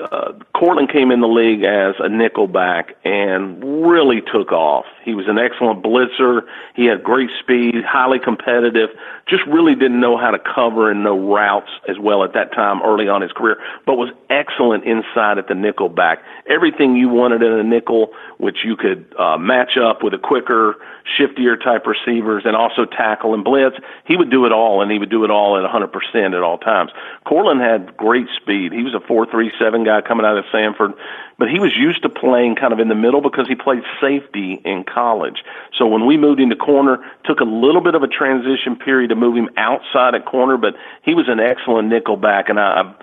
uh, 0.00 0.32
Cortland 0.54 0.90
came 0.90 1.10
in 1.10 1.20
the 1.20 1.28
league 1.28 1.62
as 1.62 1.94
a 1.98 2.08
nickelback 2.08 2.94
and 3.04 3.62
really 3.86 4.22
took 4.22 4.50
off. 4.50 4.86
He 5.04 5.14
was 5.14 5.28
an 5.28 5.38
excellent 5.38 5.82
blitzer. 5.82 6.40
He 6.74 6.86
had 6.86 7.02
great 7.04 7.28
speed, 7.38 7.84
highly 7.86 8.18
competitive. 8.18 8.88
Just 9.28 9.42
really 9.46 9.74
didn't 9.74 10.00
know 10.00 10.16
how 10.16 10.30
to 10.30 10.38
cover 10.38 10.90
and 10.90 11.04
know 11.04 11.18
routes 11.18 11.70
as 11.86 11.98
well 11.98 12.24
at 12.24 12.32
that 12.32 12.52
time 12.52 12.82
early 12.82 13.08
on 13.08 13.20
his 13.20 13.32
career, 13.32 13.58
but 13.84 13.96
was 13.96 14.10
excellent 14.30 14.84
inside 14.84 15.36
at 15.36 15.48
the 15.48 15.54
nickelback. 15.54 16.18
Everything 16.48 16.96
you 16.96 17.10
wanted 17.10 17.42
in 17.42 17.52
a 17.52 17.62
nickel, 17.62 18.08
which 18.38 18.64
you 18.64 18.76
could 18.76 19.04
uh, 19.18 19.36
match 19.36 19.76
up 19.76 20.02
with 20.02 20.14
a 20.14 20.18
quicker, 20.18 20.76
shiftier 21.04 21.62
type 21.62 21.86
receivers 21.86 22.44
and 22.46 22.56
also 22.56 22.86
tackle 22.86 23.34
and 23.34 23.44
blitz. 23.44 23.76
He 24.06 24.16
would 24.16 24.30
do 24.30 24.46
it 24.46 24.52
all, 24.52 24.80
and 24.80 24.90
he 24.90 24.98
would 24.98 25.10
do 25.10 25.24
it 25.24 25.30
all 25.30 25.58
at 25.58 25.70
100% 25.70 26.34
at 26.34 26.42
all 26.42 26.56
times. 26.56 26.90
Cortland 27.26 27.60
had 27.60 27.96
great 27.98 28.26
speed. 28.40 28.72
He 28.72 28.82
was 28.82 28.94
a 28.94 29.00
4.37 29.00 29.73
guy 29.82 30.00
coming 30.00 30.24
out 30.24 30.38
of 30.38 30.44
Samford, 30.54 30.94
but 31.38 31.50
he 31.50 31.58
was 31.58 31.74
used 31.74 32.02
to 32.02 32.08
playing 32.08 32.54
kind 32.54 32.72
of 32.72 32.78
in 32.78 32.88
the 32.88 32.94
middle 32.94 33.20
because 33.20 33.48
he 33.48 33.56
played 33.56 33.82
safety 34.00 34.60
in 34.64 34.84
college. 34.84 35.42
So 35.76 35.86
when 35.86 36.06
we 36.06 36.16
moved 36.16 36.38
into 36.38 36.54
corner, 36.54 37.04
took 37.24 37.40
a 37.40 37.44
little 37.44 37.80
bit 37.80 37.96
of 37.96 38.04
a 38.04 38.08
transition 38.08 38.76
period 38.76 39.08
to 39.08 39.16
move 39.16 39.34
him 39.34 39.48
outside 39.56 40.14
at 40.14 40.26
corner, 40.26 40.56
but 40.56 40.76
he 41.02 41.14
was 41.14 41.28
an 41.28 41.40
excellent 41.40 41.88
nickel 41.88 42.16
back, 42.16 42.48
and 42.48 42.60
I 42.60 42.94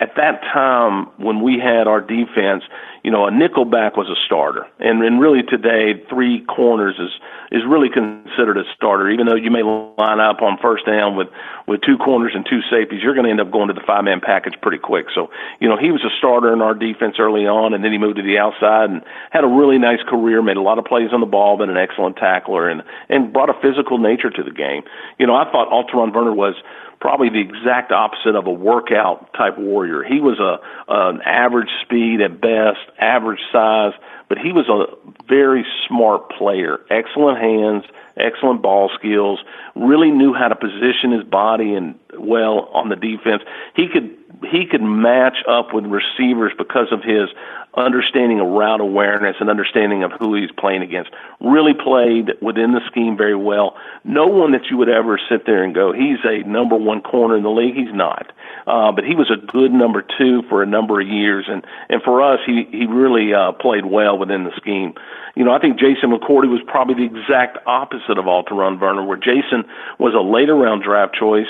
at 0.00 0.16
that 0.16 0.42
time 0.52 1.06
when 1.18 1.40
we 1.40 1.58
had 1.58 1.86
our 1.86 2.00
defense, 2.00 2.64
you 3.04 3.10
know, 3.10 3.26
a 3.26 3.30
nickelback 3.30 3.96
was 3.96 4.08
a 4.08 4.18
starter, 4.26 4.66
and 4.80 5.04
and 5.04 5.20
really 5.20 5.42
today 5.42 6.02
three 6.08 6.40
corners 6.46 6.96
is 6.98 7.10
is 7.52 7.62
really 7.68 7.88
considered 7.88 8.56
a 8.56 8.64
starter. 8.74 9.08
Even 9.08 9.26
though 9.26 9.36
you 9.36 9.52
may 9.52 9.62
line 9.62 10.18
up 10.18 10.42
on 10.42 10.58
first 10.60 10.84
down 10.86 11.14
with 11.14 11.28
with 11.68 11.80
two 11.82 11.96
corners 11.96 12.32
and 12.34 12.44
two 12.44 12.60
safeties, 12.68 13.02
you're 13.02 13.14
going 13.14 13.24
to 13.24 13.30
end 13.30 13.40
up 13.40 13.52
going 13.52 13.68
to 13.68 13.74
the 13.74 13.84
five 13.86 14.02
man 14.02 14.20
package 14.20 14.54
pretty 14.60 14.78
quick. 14.78 15.06
So 15.14 15.30
you 15.60 15.68
know, 15.68 15.76
he 15.76 15.92
was 15.92 16.02
a 16.02 16.10
starter 16.18 16.52
in 16.52 16.60
our 16.60 16.74
defense 16.74 17.16
early 17.20 17.46
on, 17.46 17.72
and 17.72 17.84
then 17.84 17.92
he 17.92 17.98
moved 17.98 18.16
to 18.16 18.22
the 18.22 18.38
outside 18.38 18.90
and 18.90 19.02
had 19.30 19.44
a 19.44 19.48
really 19.48 19.78
nice 19.78 20.02
career, 20.08 20.42
made 20.42 20.56
a 20.56 20.62
lot 20.62 20.78
of 20.78 20.86
plays 20.86 21.12
on 21.12 21.20
the 21.20 21.26
ball, 21.26 21.56
been 21.56 21.70
an 21.70 21.76
excellent 21.76 22.16
tackler, 22.16 22.68
and 22.68 22.82
and 23.08 23.32
brought 23.32 23.50
a 23.50 23.54
physical 23.62 23.98
nature 23.98 24.30
to 24.30 24.42
the 24.42 24.50
game. 24.50 24.82
You 25.18 25.26
know, 25.28 25.36
I 25.36 25.44
thought 25.52 25.70
Alterraun 25.70 26.12
Verner 26.12 26.32
was 26.32 26.56
probably 27.04 27.28
the 27.28 27.38
exact 27.38 27.92
opposite 27.92 28.34
of 28.34 28.46
a 28.46 28.50
workout 28.50 29.30
type 29.34 29.58
warrior. 29.58 30.02
He 30.02 30.20
was 30.20 30.40
a 30.40 30.56
an 30.88 31.20
average 31.26 31.68
speed 31.82 32.22
at 32.22 32.40
best, 32.40 32.80
average 32.98 33.40
size, 33.52 33.92
but 34.30 34.38
he 34.38 34.52
was 34.52 34.70
a 34.72 34.86
very 35.28 35.66
smart 35.86 36.30
player, 36.30 36.78
excellent 36.88 37.38
hands, 37.38 37.84
excellent 38.16 38.62
ball 38.62 38.90
skills, 38.98 39.40
really 39.76 40.10
knew 40.10 40.32
how 40.32 40.48
to 40.48 40.56
position 40.56 41.12
his 41.12 41.24
body 41.24 41.74
and 41.74 41.94
well 42.18 42.70
on 42.72 42.88
the 42.88 42.96
defense. 42.96 43.42
He 43.76 43.86
could 43.86 44.16
he 44.50 44.64
could 44.64 44.82
match 44.82 45.36
up 45.46 45.74
with 45.74 45.84
receivers 45.84 46.52
because 46.56 46.88
of 46.90 47.02
his 47.02 47.28
understanding 47.76 48.38
route 48.38 48.80
awareness 48.80 49.36
and 49.40 49.50
understanding 49.50 50.02
of 50.02 50.12
who 50.12 50.34
he's 50.34 50.50
playing 50.58 50.82
against. 50.82 51.10
Really 51.40 51.74
played 51.74 52.32
within 52.40 52.72
the 52.72 52.80
scheme 52.86 53.16
very 53.16 53.36
well. 53.36 53.76
No 54.04 54.26
one 54.26 54.52
that 54.52 54.66
you 54.70 54.76
would 54.76 54.88
ever 54.88 55.18
sit 55.28 55.46
there 55.46 55.62
and 55.62 55.74
go, 55.74 55.92
he's 55.92 56.18
a 56.24 56.46
number 56.48 56.76
one 56.76 57.00
corner 57.00 57.36
in 57.36 57.42
the 57.42 57.50
league. 57.50 57.74
He's 57.74 57.94
not. 57.94 58.32
Uh, 58.66 58.92
but 58.92 59.04
he 59.04 59.14
was 59.14 59.30
a 59.30 59.36
good 59.36 59.72
number 59.72 60.04
two 60.18 60.42
for 60.48 60.62
a 60.62 60.66
number 60.66 61.00
of 61.00 61.08
years. 61.08 61.46
And, 61.48 61.66
and 61.88 62.02
for 62.02 62.22
us, 62.22 62.40
he, 62.46 62.66
he 62.70 62.86
really 62.86 63.34
uh, 63.34 63.52
played 63.52 63.86
well 63.86 64.18
within 64.18 64.44
the 64.44 64.52
scheme. 64.56 64.94
You 65.36 65.44
know, 65.44 65.52
I 65.52 65.58
think 65.58 65.78
Jason 65.78 66.10
McCourty 66.10 66.48
was 66.48 66.60
probably 66.66 66.94
the 66.94 67.14
exact 67.14 67.58
opposite 67.66 68.18
of 68.18 68.26
Alterraun 68.26 68.78
Verner, 68.78 69.04
where 69.04 69.16
Jason 69.16 69.64
was 69.98 70.14
a 70.14 70.22
later 70.22 70.54
round 70.54 70.82
draft 70.82 71.14
choice 71.14 71.48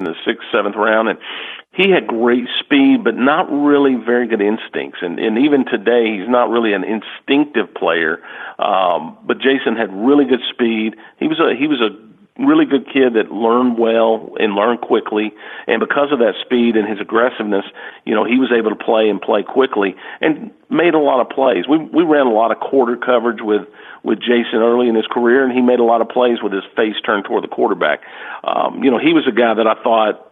in 0.00 0.06
the 0.06 0.14
sixth, 0.24 0.48
seventh 0.50 0.74
round. 0.76 1.08
And 1.08 1.18
he 1.72 1.90
had 1.90 2.06
great 2.06 2.46
speed, 2.58 3.04
but 3.04 3.16
not 3.16 3.50
really 3.50 3.94
very 3.94 4.26
good 4.26 4.40
instincts. 4.40 4.98
And, 5.02 5.20
and 5.20 5.38
even 5.38 5.64
today, 5.64 6.18
he's 6.18 6.28
not 6.28 6.50
really 6.50 6.72
an 6.72 6.82
instinctive 6.82 7.72
player. 7.74 8.18
Um, 8.58 9.16
but 9.24 9.38
Jason 9.38 9.76
had 9.76 9.92
really 9.94 10.24
good 10.24 10.42
speed. 10.50 10.96
He 11.18 11.28
was 11.28 11.38
a 11.38 11.54
he 11.56 11.68
was 11.68 11.80
a 11.80 11.90
really 12.42 12.64
good 12.64 12.86
kid 12.86 13.14
that 13.14 13.30
learned 13.30 13.78
well 13.78 14.30
and 14.40 14.54
learned 14.54 14.80
quickly. 14.80 15.32
And 15.66 15.78
because 15.78 16.10
of 16.10 16.18
that 16.20 16.34
speed 16.40 16.76
and 16.76 16.88
his 16.88 16.98
aggressiveness, 17.00 17.64
you 18.04 18.14
know, 18.14 18.24
he 18.24 18.38
was 18.38 18.50
able 18.50 18.70
to 18.70 18.76
play 18.76 19.08
and 19.08 19.20
play 19.20 19.42
quickly 19.42 19.94
and 20.20 20.50
made 20.70 20.94
a 20.94 20.98
lot 20.98 21.20
of 21.20 21.28
plays. 21.28 21.68
We 21.68 21.78
we 21.78 22.02
ran 22.02 22.26
a 22.26 22.32
lot 22.32 22.50
of 22.50 22.58
quarter 22.58 22.96
coverage 22.96 23.40
with 23.42 23.62
with 24.02 24.20
Jason 24.20 24.60
early 24.60 24.88
in 24.88 24.94
his 24.94 25.06
career, 25.06 25.44
and 25.44 25.52
he 25.52 25.60
made 25.60 25.78
a 25.78 25.84
lot 25.84 26.00
of 26.00 26.08
plays 26.08 26.42
with 26.42 26.52
his 26.52 26.64
face 26.76 26.96
turned 27.04 27.24
toward 27.24 27.44
the 27.44 27.48
quarterback. 27.48 28.00
Um, 28.44 28.82
you 28.82 28.90
know, 28.90 28.98
he 28.98 29.12
was 29.12 29.26
a 29.26 29.32
guy 29.32 29.54
that 29.54 29.66
I 29.66 29.74
thought 29.82 30.26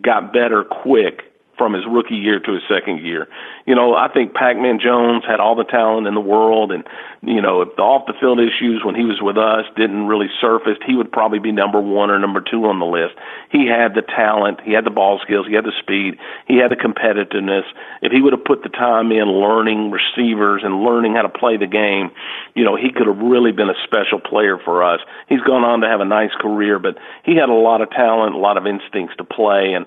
got 0.00 0.32
better 0.32 0.64
quick 0.64 1.31
from 1.56 1.74
his 1.74 1.84
rookie 1.86 2.16
year 2.16 2.40
to 2.40 2.52
his 2.52 2.62
second 2.68 3.04
year. 3.04 3.28
You 3.66 3.74
know, 3.74 3.94
I 3.94 4.08
think 4.08 4.34
Pac-Man 4.34 4.80
Jones 4.82 5.24
had 5.26 5.38
all 5.38 5.54
the 5.54 5.64
talent 5.64 6.06
in 6.06 6.14
the 6.14 6.20
world, 6.20 6.72
and 6.72 6.84
you 7.22 7.40
know, 7.40 7.62
if 7.62 7.76
the 7.76 7.82
off-the-field 7.82 8.40
issues 8.40 8.82
when 8.84 8.94
he 8.94 9.04
was 9.04 9.20
with 9.22 9.38
us 9.38 9.64
didn't 9.76 10.06
really 10.06 10.26
surface, 10.40 10.78
he 10.84 10.96
would 10.96 11.12
probably 11.12 11.38
be 11.38 11.52
number 11.52 11.80
one 11.80 12.10
or 12.10 12.18
number 12.18 12.40
two 12.40 12.64
on 12.64 12.80
the 12.80 12.86
list. 12.86 13.14
He 13.50 13.68
had 13.68 13.94
the 13.94 14.02
talent, 14.02 14.60
he 14.64 14.72
had 14.72 14.84
the 14.84 14.90
ball 14.90 15.20
skills, 15.22 15.46
he 15.46 15.54
had 15.54 15.64
the 15.64 15.76
speed, 15.78 16.18
he 16.48 16.56
had 16.56 16.70
the 16.70 16.76
competitiveness. 16.76 17.62
If 18.00 18.10
he 18.10 18.20
would 18.20 18.32
have 18.32 18.44
put 18.44 18.62
the 18.62 18.68
time 18.68 19.12
in 19.12 19.28
learning 19.28 19.92
receivers 19.92 20.62
and 20.64 20.82
learning 20.82 21.14
how 21.14 21.22
to 21.22 21.28
play 21.28 21.56
the 21.56 21.68
game, 21.68 22.10
you 22.54 22.64
know, 22.64 22.74
he 22.74 22.90
could 22.90 23.06
have 23.06 23.18
really 23.18 23.52
been 23.52 23.70
a 23.70 23.78
special 23.84 24.18
player 24.18 24.58
for 24.58 24.82
us. 24.82 25.00
He's 25.28 25.42
gone 25.42 25.62
on 25.62 25.80
to 25.82 25.86
have 25.86 26.00
a 26.00 26.04
nice 26.04 26.32
career, 26.40 26.78
but 26.78 26.98
he 27.24 27.36
had 27.36 27.50
a 27.50 27.54
lot 27.54 27.82
of 27.82 27.90
talent, 27.90 28.34
a 28.34 28.38
lot 28.38 28.56
of 28.56 28.66
instincts 28.66 29.14
to 29.18 29.24
play, 29.24 29.74
and 29.74 29.86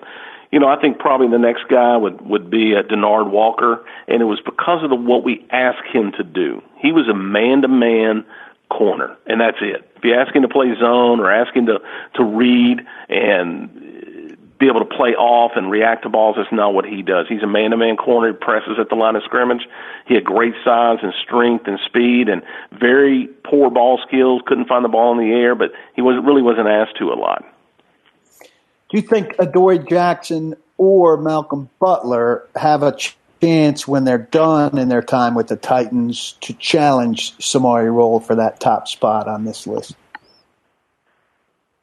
you 0.52 0.60
know, 0.60 0.68
I 0.68 0.80
think 0.80 0.98
probably 0.98 1.28
the 1.28 1.38
next 1.38 1.68
guy 1.68 1.96
would 1.96 2.20
would 2.22 2.50
be 2.50 2.74
uh, 2.76 2.82
Denard 2.82 3.30
Walker, 3.30 3.84
and 4.08 4.22
it 4.22 4.26
was 4.26 4.40
because 4.40 4.82
of 4.82 4.90
the 4.90 4.96
what 4.96 5.24
we 5.24 5.46
asked 5.50 5.86
him 5.92 6.12
to 6.12 6.24
do. 6.24 6.62
He 6.78 6.92
was 6.92 7.08
a 7.08 7.14
man 7.14 7.62
to 7.62 7.68
man 7.68 8.24
corner, 8.70 9.16
and 9.26 9.40
that's 9.40 9.58
it. 9.60 9.90
If 9.96 10.04
you 10.04 10.14
ask 10.14 10.34
him 10.34 10.42
to 10.42 10.48
play 10.48 10.74
zone 10.78 11.20
or 11.20 11.30
ask 11.30 11.54
him 11.54 11.66
to 11.66 11.80
to 12.14 12.24
read 12.24 12.80
and 13.08 14.36
be 14.58 14.66
able 14.66 14.80
to 14.80 14.86
play 14.86 15.10
off 15.10 15.52
and 15.56 15.70
react 15.70 16.04
to 16.04 16.08
balls, 16.08 16.36
that's 16.38 16.52
not 16.52 16.72
what 16.72 16.86
he 16.86 17.02
does. 17.02 17.26
He's 17.28 17.42
a 17.42 17.46
man 17.46 17.72
to 17.72 17.76
man 17.76 17.96
corner. 17.96 18.28
He 18.28 18.32
presses 18.32 18.78
at 18.78 18.88
the 18.88 18.94
line 18.94 19.16
of 19.16 19.22
scrimmage. 19.24 19.68
He 20.06 20.14
had 20.14 20.24
great 20.24 20.54
size 20.64 20.98
and 21.02 21.12
strength 21.22 21.66
and 21.66 21.78
speed 21.84 22.28
and 22.28 22.42
very 22.72 23.28
poor 23.44 23.70
ball 23.70 24.00
skills. 24.06 24.42
Couldn't 24.46 24.68
find 24.68 24.84
the 24.84 24.88
ball 24.88 25.12
in 25.12 25.18
the 25.18 25.34
air, 25.34 25.54
but 25.54 25.72
he 25.94 26.02
was 26.02 26.16
really 26.24 26.42
wasn't 26.42 26.68
asked 26.68 26.96
to 26.98 27.12
a 27.12 27.14
lot. 27.14 27.44
Do 28.88 28.96
you 28.96 29.02
think 29.02 29.34
Adoree 29.38 29.78
Jackson 29.80 30.54
or 30.78 31.16
Malcolm 31.16 31.68
Butler 31.80 32.46
have 32.54 32.82
a 32.82 32.96
chance 33.40 33.86
when 33.86 34.04
they're 34.04 34.18
done 34.18 34.78
in 34.78 34.88
their 34.88 35.02
time 35.02 35.34
with 35.34 35.48
the 35.48 35.56
Titans 35.56 36.36
to 36.42 36.52
challenge 36.54 37.36
Samari 37.38 37.92
Rolle 37.92 38.20
for 38.20 38.34
that 38.36 38.60
top 38.60 38.88
spot 38.88 39.28
on 39.28 39.44
this 39.44 39.66
list? 39.66 39.94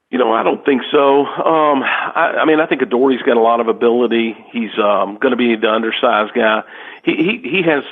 You 0.09 0.19
know, 0.19 0.31
I 0.31 0.43
don't 0.43 0.63
think 0.63 0.83
so. 0.91 1.25
Um, 1.25 1.81
I, 1.81 2.37
I 2.41 2.45
mean, 2.45 2.59
I 2.59 2.67
think 2.67 2.83
Adoree's 2.83 3.23
got 3.23 3.35
a 3.35 3.41
lot 3.41 3.59
of 3.59 3.67
ability. 3.67 4.37
He's 4.51 4.77
um, 4.77 5.17
going 5.17 5.31
to 5.31 5.35
be 5.35 5.55
the 5.55 5.71
undersized 5.71 6.33
guy. 6.35 6.61
He 7.03 7.15
he 7.15 7.49
he 7.49 7.61
has 7.63 7.83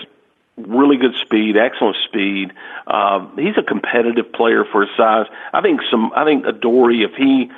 really 0.55 0.97
good 0.97 1.15
speed, 1.15 1.57
excellent 1.57 1.97
speed. 2.07 2.53
Uh, 2.85 3.27
he's 3.37 3.57
a 3.57 3.63
competitive 3.63 4.31
player 4.31 4.65
for 4.65 4.85
his 4.85 4.95
size. 4.95 5.25
I 5.51 5.61
think 5.61 5.81
some. 5.89 6.11
I 6.15 6.23
think 6.23 6.45
Adoree, 6.45 7.03
if 7.03 7.15
he 7.15 7.49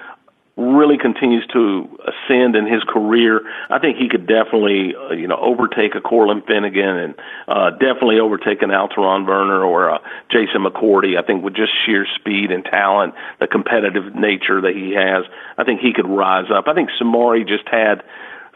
really 0.56 0.98
continues 1.00 1.46
to 1.48 1.90
ascend 2.06 2.56
in 2.56 2.68
his 2.68 2.84
career, 2.84 3.42
I 3.72 3.80
think 3.80 3.98
he 3.98 4.08
could 4.08 4.28
definitely, 4.28 4.94
uh, 4.96 5.14
you 5.14 5.28
know, 5.28 5.38
overtake 5.38 5.96
a 5.96 6.02
Cortland 6.02 6.44
Finnegan 6.46 6.96
and 6.96 7.16
uh, 7.48 7.72
definitely 7.72 8.20
overtake 8.20 8.62
an 8.62 8.70
Alterraun 8.70 9.26
Verner 9.26 9.64
or 9.64 9.90
a 9.90 10.00
Jason 10.32 10.64
McCourty. 10.64 11.18
I 11.18 11.26
think 11.26 11.44
with 11.44 11.56
just 11.56 11.72
sheer 11.86 12.06
speed 12.16 12.52
and 12.52 12.64
talent, 12.64 13.16
the 13.40 13.48
competitive 13.48 14.14
nature 14.14 14.62
that 14.62 14.76
he 14.76 14.94
has, 14.94 15.26
I 15.58 15.64
think 15.64 15.82
he 15.82 15.92
could 15.92 16.08
rise 16.08 16.52
up. 16.54 16.68
I 16.68 16.76
think 16.76 16.90
Samari 17.02 17.48
just 17.48 17.68
had, 17.68 18.04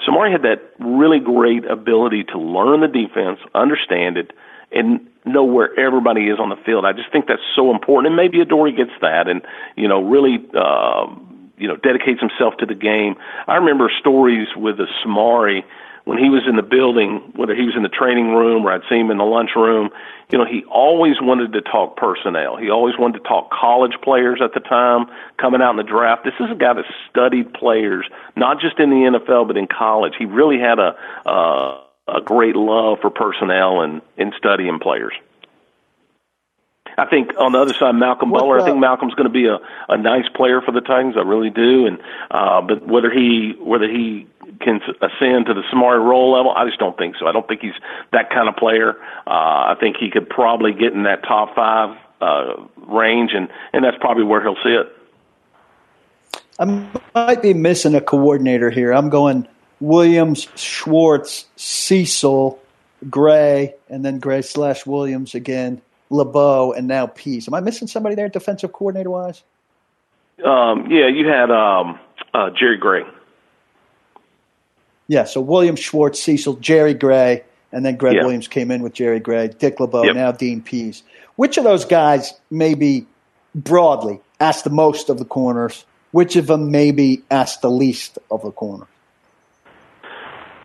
Samari 0.08 0.32
had 0.32 0.44
that 0.44 0.62
really 0.80 1.20
great 1.20 1.66
ability 1.66 2.26
to 2.26 2.38
learn 2.38 2.82
the 2.82 2.88
defense, 2.88 3.40
understand 3.56 4.18
it, 4.18 4.34
and 4.72 5.00
know 5.26 5.44
where 5.44 5.78
everybody 5.80 6.30
is 6.30 6.40
on 6.40 6.50
the 6.50 6.56
field. 6.58 6.86
I 6.86 6.94
just 6.94 7.12
think 7.12 7.28
that's 7.28 7.42
so 7.56 7.72
important, 7.72 8.08
and 8.08 8.16
maybe 8.16 8.40
Adoree 8.40 8.74
gets 8.74 8.92
that, 9.02 9.28
and 9.28 9.42
you 9.76 9.88
know, 9.88 10.02
really 10.04 10.46
uh, 10.54 11.08
you 11.58 11.68
know 11.68 11.76
dedicates 11.76 12.20
himself 12.20 12.58
to 12.58 12.66
the 12.66 12.76
game. 12.76 13.16
I 13.48 13.56
remember 13.56 13.92
stories 14.00 14.48
with 14.56 14.78
the 14.78 14.88
Samari 15.04 15.64
when 16.06 16.18
he 16.18 16.30
was 16.30 16.44
in 16.48 16.56
the 16.56 16.64
building, 16.64 17.34
whether 17.36 17.54
he 17.54 17.64
was 17.64 17.76
in 17.76 17.84
the 17.84 17.90
training 17.90 18.34
room 18.34 18.66
or 18.66 18.72
I'd 18.72 18.82
see 18.90 18.96
him 18.98 19.12
in 19.12 19.18
the 19.18 19.26
lunchroom. 19.26 19.90
You 20.32 20.38
know, 20.38 20.46
he 20.46 20.64
always 20.66 21.16
wanted 21.22 21.52
to 21.54 21.62
talk 21.62 21.98
personnel. 21.98 22.56
He 22.56 22.70
always 22.70 22.98
wanted 22.98 23.24
to 23.24 23.28
talk 23.28 23.52
college 23.52 23.98
players 24.02 24.40
at 24.42 24.54
the 24.54 24.62
time 24.62 25.08
coming 25.38 25.62
out 25.62 25.72
in 25.72 25.78
the 25.78 25.84
draft. 25.84 26.24
This 26.24 26.34
is 26.40 26.50
a 26.50 26.56
guy 26.56 26.74
that 26.74 26.86
studied 27.10 27.54
players, 27.54 28.08
not 28.38 28.62
just 28.62 28.80
in 28.80 28.90
the 28.90 29.20
NFL 29.20 29.48
but 29.48 29.58
in 29.58 29.68
college. 29.68 30.14
He 30.18 30.26
really 30.26 30.60
had 30.60 30.80
a 30.80 30.96
uh, 31.26 31.82
a 32.08 32.22
great 32.22 32.56
love 32.56 33.00
for 33.02 33.10
personnel 33.10 33.82
and 33.82 34.02
in 34.16 34.32
studying 34.38 34.80
players. 34.80 35.14
I 36.98 37.06
think 37.06 37.32
on 37.38 37.52
the 37.52 37.60
other 37.60 37.74
side, 37.74 37.94
Malcolm 37.94 38.32
What's 38.32 38.42
Butler. 38.42 38.58
That? 38.58 38.64
I 38.64 38.66
think 38.68 38.80
Malcolm's 38.80 39.14
going 39.14 39.28
to 39.28 39.34
be 39.34 39.46
a, 39.46 39.60
a 39.88 39.98
nice 39.98 40.28
player 40.30 40.62
for 40.62 40.72
the 40.72 40.82
Titans. 40.82 41.16
I 41.16 41.22
really 41.22 41.52
do. 41.52 41.86
And 41.86 42.00
uh, 42.32 42.62
but 42.62 42.88
whether 42.88 43.12
he 43.12 43.54
whether 43.60 43.88
he 43.88 44.28
can 44.62 44.82
ascend 45.02 45.46
to 45.46 45.54
the 45.54 45.62
Samari 45.72 46.04
Rolle 46.04 46.32
level, 46.32 46.52
I 46.52 46.66
just 46.66 46.80
don't 46.80 46.98
think 46.98 47.16
so. 47.20 47.28
I 47.28 47.32
don't 47.32 47.48
think 47.48 47.62
he's 47.62 47.76
that 48.14 48.32
kind 48.32 48.50
of 48.50 48.56
player. 48.56 48.96
Uh, 49.28 49.74
I 49.74 49.76
think 49.80 49.98
he 49.98 50.10
could 50.10 50.28
probably 50.28 50.74
get 50.74 50.94
in 50.94 51.04
that 51.04 51.22
top 51.24 51.54
five 51.54 51.96
uh, 52.20 52.54
range, 52.88 53.32
and 53.34 53.48
and 53.74 53.84
that's 53.84 53.98
probably 54.00 54.24
where 54.24 54.42
he'll 54.42 54.58
sit. 54.64 54.92
I 56.60 56.90
might 57.14 57.44
be 57.44 57.54
missing 57.54 57.94
a 57.94 58.02
coordinator 58.02 58.72
here. 58.72 58.92
I'm 58.92 59.10
going 59.10 59.48
Williams, 59.80 60.48
Schwartz, 60.56 61.46
Cecil, 61.56 62.60
Gray, 63.08 63.76
and 63.88 64.04
then 64.04 64.18
Gray 64.18 64.42
slash 64.42 64.86
Williams 64.88 65.36
again. 65.36 65.84
LeBeau, 66.10 66.74
and 66.74 66.88
now 66.88 67.08
Pease. 67.08 67.48
Am 67.48 67.54
I 67.54 67.60
missing 67.60 67.88
somebody 67.88 68.16
there, 68.16 68.30
defensive 68.30 68.72
coordinator 68.72 69.10
wise? 69.10 69.44
Um, 70.44 70.90
yeah, 70.92 71.08
you 71.08 71.28
had 71.28 71.52
um, 71.52 72.00
uh, 72.34 72.50
Jerry 72.52 72.78
Gray. 72.78 73.04
Yeah, 75.08 75.24
so 75.24 75.42
William 75.42 75.76
Schwartz, 75.76 76.22
Cecil, 76.22 76.58
Jerry 76.58 76.94
Gray, 76.94 77.44
and 77.72 77.86
then 77.86 77.96
Gregg 77.96 78.16
yeah. 78.16 78.24
Williams 78.24 78.48
came 78.48 78.72
in 78.72 78.82
with 78.82 78.94
Jerry 78.94 79.20
Gray, 79.20 79.48
Dick 79.48 79.80
LeBeau, 79.80 80.04
yep. 80.04 80.16
now 80.16 80.32
Dean 80.32 80.62
Pease. 80.62 81.04
Which 81.36 81.58
of 81.58 81.64
those 81.64 81.86
guys 81.86 82.34
maybe 82.52 83.06
broadly 83.56 84.20
asked 84.40 84.64
the 84.64 84.70
most 84.70 85.10
of 85.10 85.18
the 85.18 85.26
corners? 85.26 85.86
Which 86.12 86.36
of 86.36 86.48
them 86.48 86.72
maybe 86.72 87.24
asked 87.32 87.62
the 87.62 87.70
least 87.72 88.18
of 88.30 88.42
the 88.42 88.52
corners? 88.52 88.88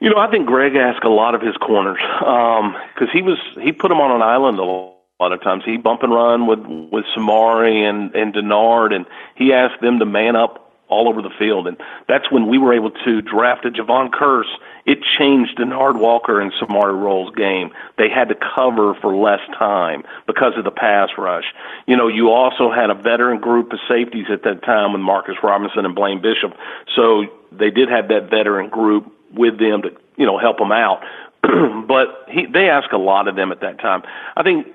You 0.00 0.11
know, 0.11 0.18
I 0.18 0.28
think 0.28 0.46
Gregg 0.46 0.75
asked 0.75 1.04
a 1.04 1.11
lot 1.11 1.37
of 1.37 1.40
his 1.40 1.56
corners 1.56 1.99
because 2.00 3.08
um, 3.08 3.08
he 3.12 3.22
was 3.22 3.38
he 3.61 3.70
put 3.70 3.88
them 3.88 4.00
on 4.00 4.11
an 4.11 4.20
island 4.20 4.58
a 4.58 4.92
lot 5.23 5.33
of 5.33 5.41
times 5.43 5.62
he 5.64 5.76
bump 5.76 6.02
and 6.02 6.12
run 6.12 6.47
with 6.47 6.61
with 6.93 7.05
Samari 7.17 7.88
and 7.88 8.14
and 8.14 8.35
Denard, 8.35 8.93
and 8.93 9.07
he 9.37 9.52
asked 9.52 9.81
them 9.81 9.99
to 9.99 10.07
man 10.07 10.37
up 10.37 10.59
all 10.88 11.09
over 11.09 11.23
the 11.23 11.31
field, 11.38 11.67
and 11.67 11.79
that's 12.07 12.31
when 12.31 12.49
we 12.49 12.59
were 12.59 12.75
able 12.75 12.91
to 12.91 13.23
draft 13.23 13.64
a 13.64 13.71
Jevon 13.71 14.11
Kearse. 14.11 14.52
It 14.85 14.99
changed 15.17 15.57
Denard 15.57 15.99
Walker 15.99 16.41
and 16.41 16.52
Samari 16.52 17.00
Rolle's 17.00 17.35
game. 17.35 17.71
They 17.97 18.11
had 18.11 18.29
to 18.29 18.35
cover 18.35 18.95
for 19.00 19.14
less 19.14 19.41
time 19.57 20.02
because 20.26 20.52
of 20.59 20.64
the 20.64 20.71
pass 20.71 21.09
rush. 21.17 21.45
You 21.87 21.97
know, 21.97 22.09
you 22.09 22.31
also 22.31 22.71
had 22.71 22.91
a 22.91 22.95
veteran 22.95 23.41
group 23.41 23.73
of 23.73 23.79
safeties 23.88 24.26
at 24.31 24.43
that 24.43 24.64
time 24.64 24.93
with 24.93 25.00
Marcus 25.00 25.37
Robertson 25.43 25.87
and 25.87 25.95
Blaine 25.95 26.21
Bishop, 26.21 26.52
so 26.95 27.25
they 27.52 27.71
did 27.71 27.88
have 27.88 28.09
that 28.09 28.29
veteran 28.29 28.69
group 28.69 29.11
with 29.33 29.59
them 29.59 29.83
to 29.83 29.91
you 30.17 30.26
know 30.26 30.37
help 30.37 30.59
them 30.59 30.73
out 30.73 31.02
but 31.43 32.26
he, 32.29 32.47
they 32.47 32.69
ask 32.71 32.93
a 32.93 32.99
lot 32.99 33.26
of 33.26 33.35
them 33.35 33.50
at 33.50 33.61
that 33.61 33.81
time. 33.81 34.02
I 34.37 34.43
think, 34.43 34.67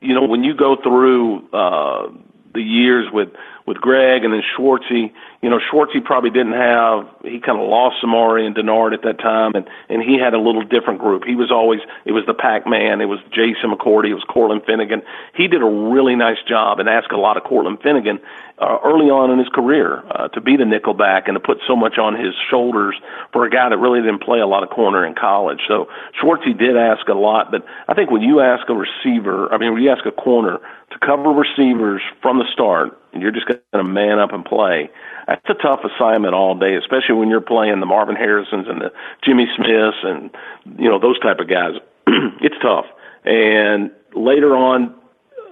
you 0.00 0.14
know, 0.14 0.24
when 0.24 0.44
you 0.44 0.54
go 0.54 0.76
through 0.76 1.48
uh, 1.52 2.08
the 2.54 2.62
years 2.62 3.08
with 3.12 3.28
with 3.68 3.76
Gregg 3.76 4.24
and 4.24 4.32
then 4.32 4.42
Schwartzy. 4.56 5.12
You 5.42 5.50
know, 5.50 5.60
Schwartzy 5.70 6.02
probably 6.02 6.30
didn't 6.30 6.54
have 6.54 7.06
he 7.22 7.38
kind 7.38 7.60
of 7.60 7.68
lost 7.68 8.02
Samari 8.02 8.46
and 8.46 8.56
Denard 8.56 8.94
at 8.94 9.02
that 9.02 9.20
time, 9.20 9.52
and 9.54 9.68
and 9.88 10.02
he 10.02 10.18
had 10.18 10.32
a 10.34 10.40
little 10.40 10.62
different 10.62 10.98
group. 10.98 11.24
He 11.24 11.36
was 11.36 11.52
always 11.52 11.80
it 12.06 12.12
was 12.12 12.24
the 12.26 12.34
Pac 12.34 12.66
Man, 12.66 13.00
it 13.00 13.04
was 13.04 13.20
Jason 13.30 13.70
McCourty, 13.70 14.08
it 14.08 14.14
was 14.14 14.24
Cortland 14.24 14.62
Finnegan. 14.64 15.02
He 15.36 15.46
did 15.46 15.62
a 15.62 15.66
really 15.66 16.16
nice 16.16 16.38
job 16.48 16.80
and 16.80 16.88
asked 16.88 17.12
a 17.12 17.20
lot 17.20 17.36
of 17.36 17.44
Cortland 17.44 17.80
Finnegan 17.82 18.18
uh, 18.58 18.78
early 18.84 19.10
on 19.10 19.30
in 19.30 19.38
his 19.38 19.48
career 19.48 20.02
uh, 20.10 20.28
to 20.28 20.40
be 20.40 20.56
the 20.56 20.64
nickelback 20.64 21.28
and 21.28 21.34
to 21.36 21.40
put 21.40 21.58
so 21.66 21.76
much 21.76 21.98
on 21.98 22.18
his 22.18 22.34
shoulders 22.50 22.96
for 23.32 23.44
a 23.44 23.50
guy 23.50 23.68
that 23.68 23.78
really 23.78 24.00
didn't 24.00 24.22
play 24.22 24.40
a 24.40 24.46
lot 24.46 24.62
of 24.62 24.70
corner 24.70 25.04
in 25.04 25.14
college. 25.14 25.60
So 25.68 25.88
Schwartzy 26.20 26.58
did 26.58 26.76
ask 26.76 27.06
a 27.08 27.14
lot, 27.14 27.50
but 27.52 27.64
I 27.86 27.94
think 27.94 28.10
when 28.10 28.22
you 28.22 28.40
ask 28.40 28.68
a 28.68 28.74
receiver, 28.74 29.52
I 29.52 29.58
mean, 29.58 29.74
when 29.74 29.82
you 29.82 29.90
ask 29.90 30.04
a 30.06 30.10
corner 30.10 30.58
to 30.90 30.98
cover 30.98 31.30
receivers 31.30 32.02
from 32.22 32.38
the 32.38 32.46
start, 32.52 33.00
and 33.12 33.22
you're 33.22 33.32
just 33.32 33.46
going 33.46 33.60
to 33.72 33.84
man 33.84 34.18
up 34.18 34.32
and 34.32 34.44
play. 34.44 34.90
That's 35.26 35.44
a 35.48 35.54
tough 35.54 35.80
assignment 35.84 36.34
all 36.34 36.54
day, 36.54 36.74
especially 36.76 37.16
when 37.16 37.28
you're 37.28 37.40
playing 37.40 37.80
the 37.80 37.86
Marvin 37.86 38.16
Harrisons 38.16 38.66
and 38.68 38.80
the 38.80 38.92
Jimmy 39.22 39.46
Smiths 39.56 39.98
and 40.02 40.30
you 40.78 40.88
know 40.88 40.98
those 40.98 41.18
type 41.20 41.38
of 41.38 41.48
guys. 41.48 41.74
it's 42.40 42.56
tough. 42.62 42.86
And 43.24 43.90
later 44.14 44.56
on, 44.56 44.94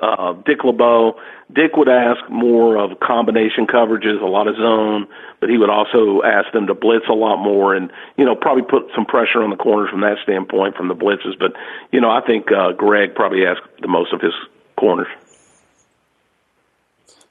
uh, 0.00 0.32
Dick 0.44 0.64
LeBeau, 0.64 1.18
Dick 1.52 1.76
would 1.76 1.88
ask 1.88 2.28
more 2.30 2.76
of 2.76 2.98
combination 3.00 3.66
coverages, 3.66 4.20
a 4.20 4.26
lot 4.26 4.48
of 4.48 4.56
zone, 4.56 5.06
but 5.40 5.48
he 5.48 5.58
would 5.58 5.70
also 5.70 6.22
ask 6.22 6.52
them 6.52 6.66
to 6.66 6.74
blitz 6.74 7.06
a 7.08 7.14
lot 7.14 7.36
more 7.36 7.74
and, 7.74 7.90
you 8.16 8.24
know, 8.24 8.34
probably 8.34 8.62
put 8.62 8.90
some 8.94 9.06
pressure 9.06 9.42
on 9.42 9.50
the 9.50 9.56
corners 9.56 9.90
from 9.90 10.00
that 10.00 10.16
standpoint 10.22 10.76
from 10.76 10.88
the 10.88 10.94
blitzes. 10.94 11.38
But, 11.38 11.52
you 11.92 12.00
know, 12.00 12.10
I 12.10 12.20
think 12.20 12.50
uh, 12.52 12.72
Gregg 12.72 13.14
probably 13.14 13.46
asked 13.46 13.62
the 13.80 13.88
most 13.88 14.12
of 14.12 14.20
his 14.20 14.32
corners. 14.78 15.08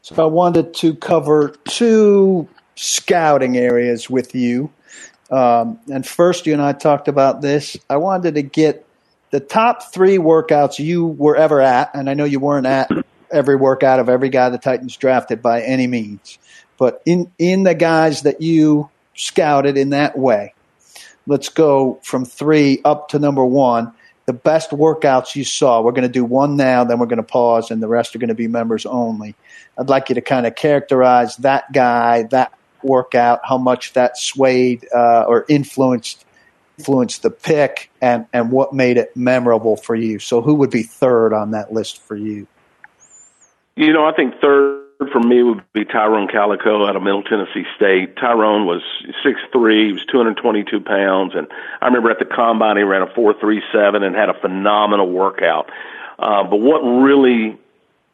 So 0.05 0.21
I 0.21 0.27
wanted 0.27 0.75
to 0.75 0.93
cover 0.93 1.55
two 1.67 2.47
scouting 2.75 3.57
areas 3.57 4.07
with 4.07 4.35
you. 4.35 4.71
Um, 5.31 5.79
and 5.91 6.05
first, 6.05 6.45
you 6.45 6.53
and 6.53 6.62
I 6.62 6.74
talked 6.74 7.07
about 7.07 7.41
this. 7.41 7.75
I 7.89 7.97
wanted 7.97 8.35
to 8.35 8.43
get 8.43 8.85
the 9.31 9.39
top 9.39 9.91
three 9.91 10.19
workouts 10.19 10.77
you 10.77 11.07
were 11.07 11.35
ever 11.35 11.59
at, 11.59 11.89
and 11.95 12.07
I 12.07 12.13
know 12.13 12.24
you 12.24 12.39
weren't 12.39 12.67
at 12.67 12.91
every 13.31 13.55
workout 13.55 14.00
of 14.00 14.07
every 14.07 14.29
guy 14.29 14.50
the 14.50 14.59
Titans 14.59 14.95
drafted 14.95 15.41
by 15.41 15.63
any 15.63 15.88
means, 15.88 16.38
but 16.77 17.01
in 17.07 17.31
in 17.39 17.63
the 17.63 17.74
guys 17.74 18.21
that 18.21 18.43
you 18.43 18.91
scouted 19.15 19.75
in 19.75 19.89
that 19.89 20.15
way, 20.15 20.53
let's 21.25 21.50
go 21.50 22.00
from 22.03 22.25
three 22.25 22.79
up 22.85 23.09
to 23.09 23.17
number 23.17 23.43
one. 23.43 23.91
The 24.25 24.34
best 24.34 24.72
workouts 24.72 25.36
you 25.36 25.44
saw. 25.44 25.82
We're 25.82 25.91
going 25.91 26.03
to 26.03 26.10
do 26.10 26.25
one 26.25 26.58
now, 26.58 26.84
then 26.84 26.98
we're 26.98 27.05
going 27.05 27.17
to 27.17 27.24
pause, 27.24 27.70
and 27.70 27.82
the 27.82 27.88
rest 27.88 28.15
are 28.15 28.20
going 28.20 28.29
to 28.29 28.36
be 28.36 28.48
members 28.48 28.86
only. 28.86 29.36
I'd 29.77 29.89
like 29.89 30.10
you 30.10 30.15
to 30.15 30.22
kind 30.22 30.48
of 30.48 30.55
characterize 30.55 31.38
that 31.38 31.72
guy, 31.72 32.24
that 32.24 32.51
workout, 32.82 33.41
how 33.44 33.58
much 33.58 33.94
that 33.94 34.17
swayed 34.17 34.88
uh, 34.94 35.25
or 35.27 35.46
influenced 35.48 36.25
influenced 36.77 37.24
the 37.24 37.29
pick, 37.29 37.89
and 38.01 38.25
and 38.34 38.51
what 38.51 38.74
made 38.74 38.98
it 38.98 39.15
memorable 39.15 39.77
for 39.77 39.96
you. 39.96 40.20
So, 40.20 40.41
who 40.41 40.55
would 40.55 40.72
be 40.72 40.84
third 40.84 41.34
on 41.34 41.51
that 41.51 41.72
list 41.72 42.01
for 42.01 42.15
you? 42.15 42.48
You 43.75 43.94
know, 43.94 44.05
I 44.05 44.13
think 44.13 44.39
third 44.41 44.84
for 45.11 45.19
me 45.19 45.43
would 45.43 45.61
be 45.73 45.85
Tyrone 45.85 46.27
Calico 46.27 46.85
out 46.85 46.95
of 46.95 47.03
Middle 47.03 47.23
Tennessee 47.23 47.65
State. 47.75 48.15
Tyrone 48.15 48.65
was 48.65 48.81
six 49.23 49.39
three, 49.51 49.87
he 49.87 49.93
was 49.93 50.05
222 50.05 50.79
pounds, 50.79 51.33
and 51.35 51.47
I 51.81 51.85
remember 51.85 52.11
at 52.11 52.19
the 52.19 52.25
combine 52.25 52.77
he 52.77 52.83
ran 52.83 53.01
a 53.01 53.07
437 53.13 54.03
and 54.03 54.15
had 54.15 54.29
a 54.29 54.39
phenomenal 54.39 55.09
workout. 55.09 55.69
Uh, 56.17 56.43
but 56.43 56.57
what 56.57 56.79
really 56.79 57.57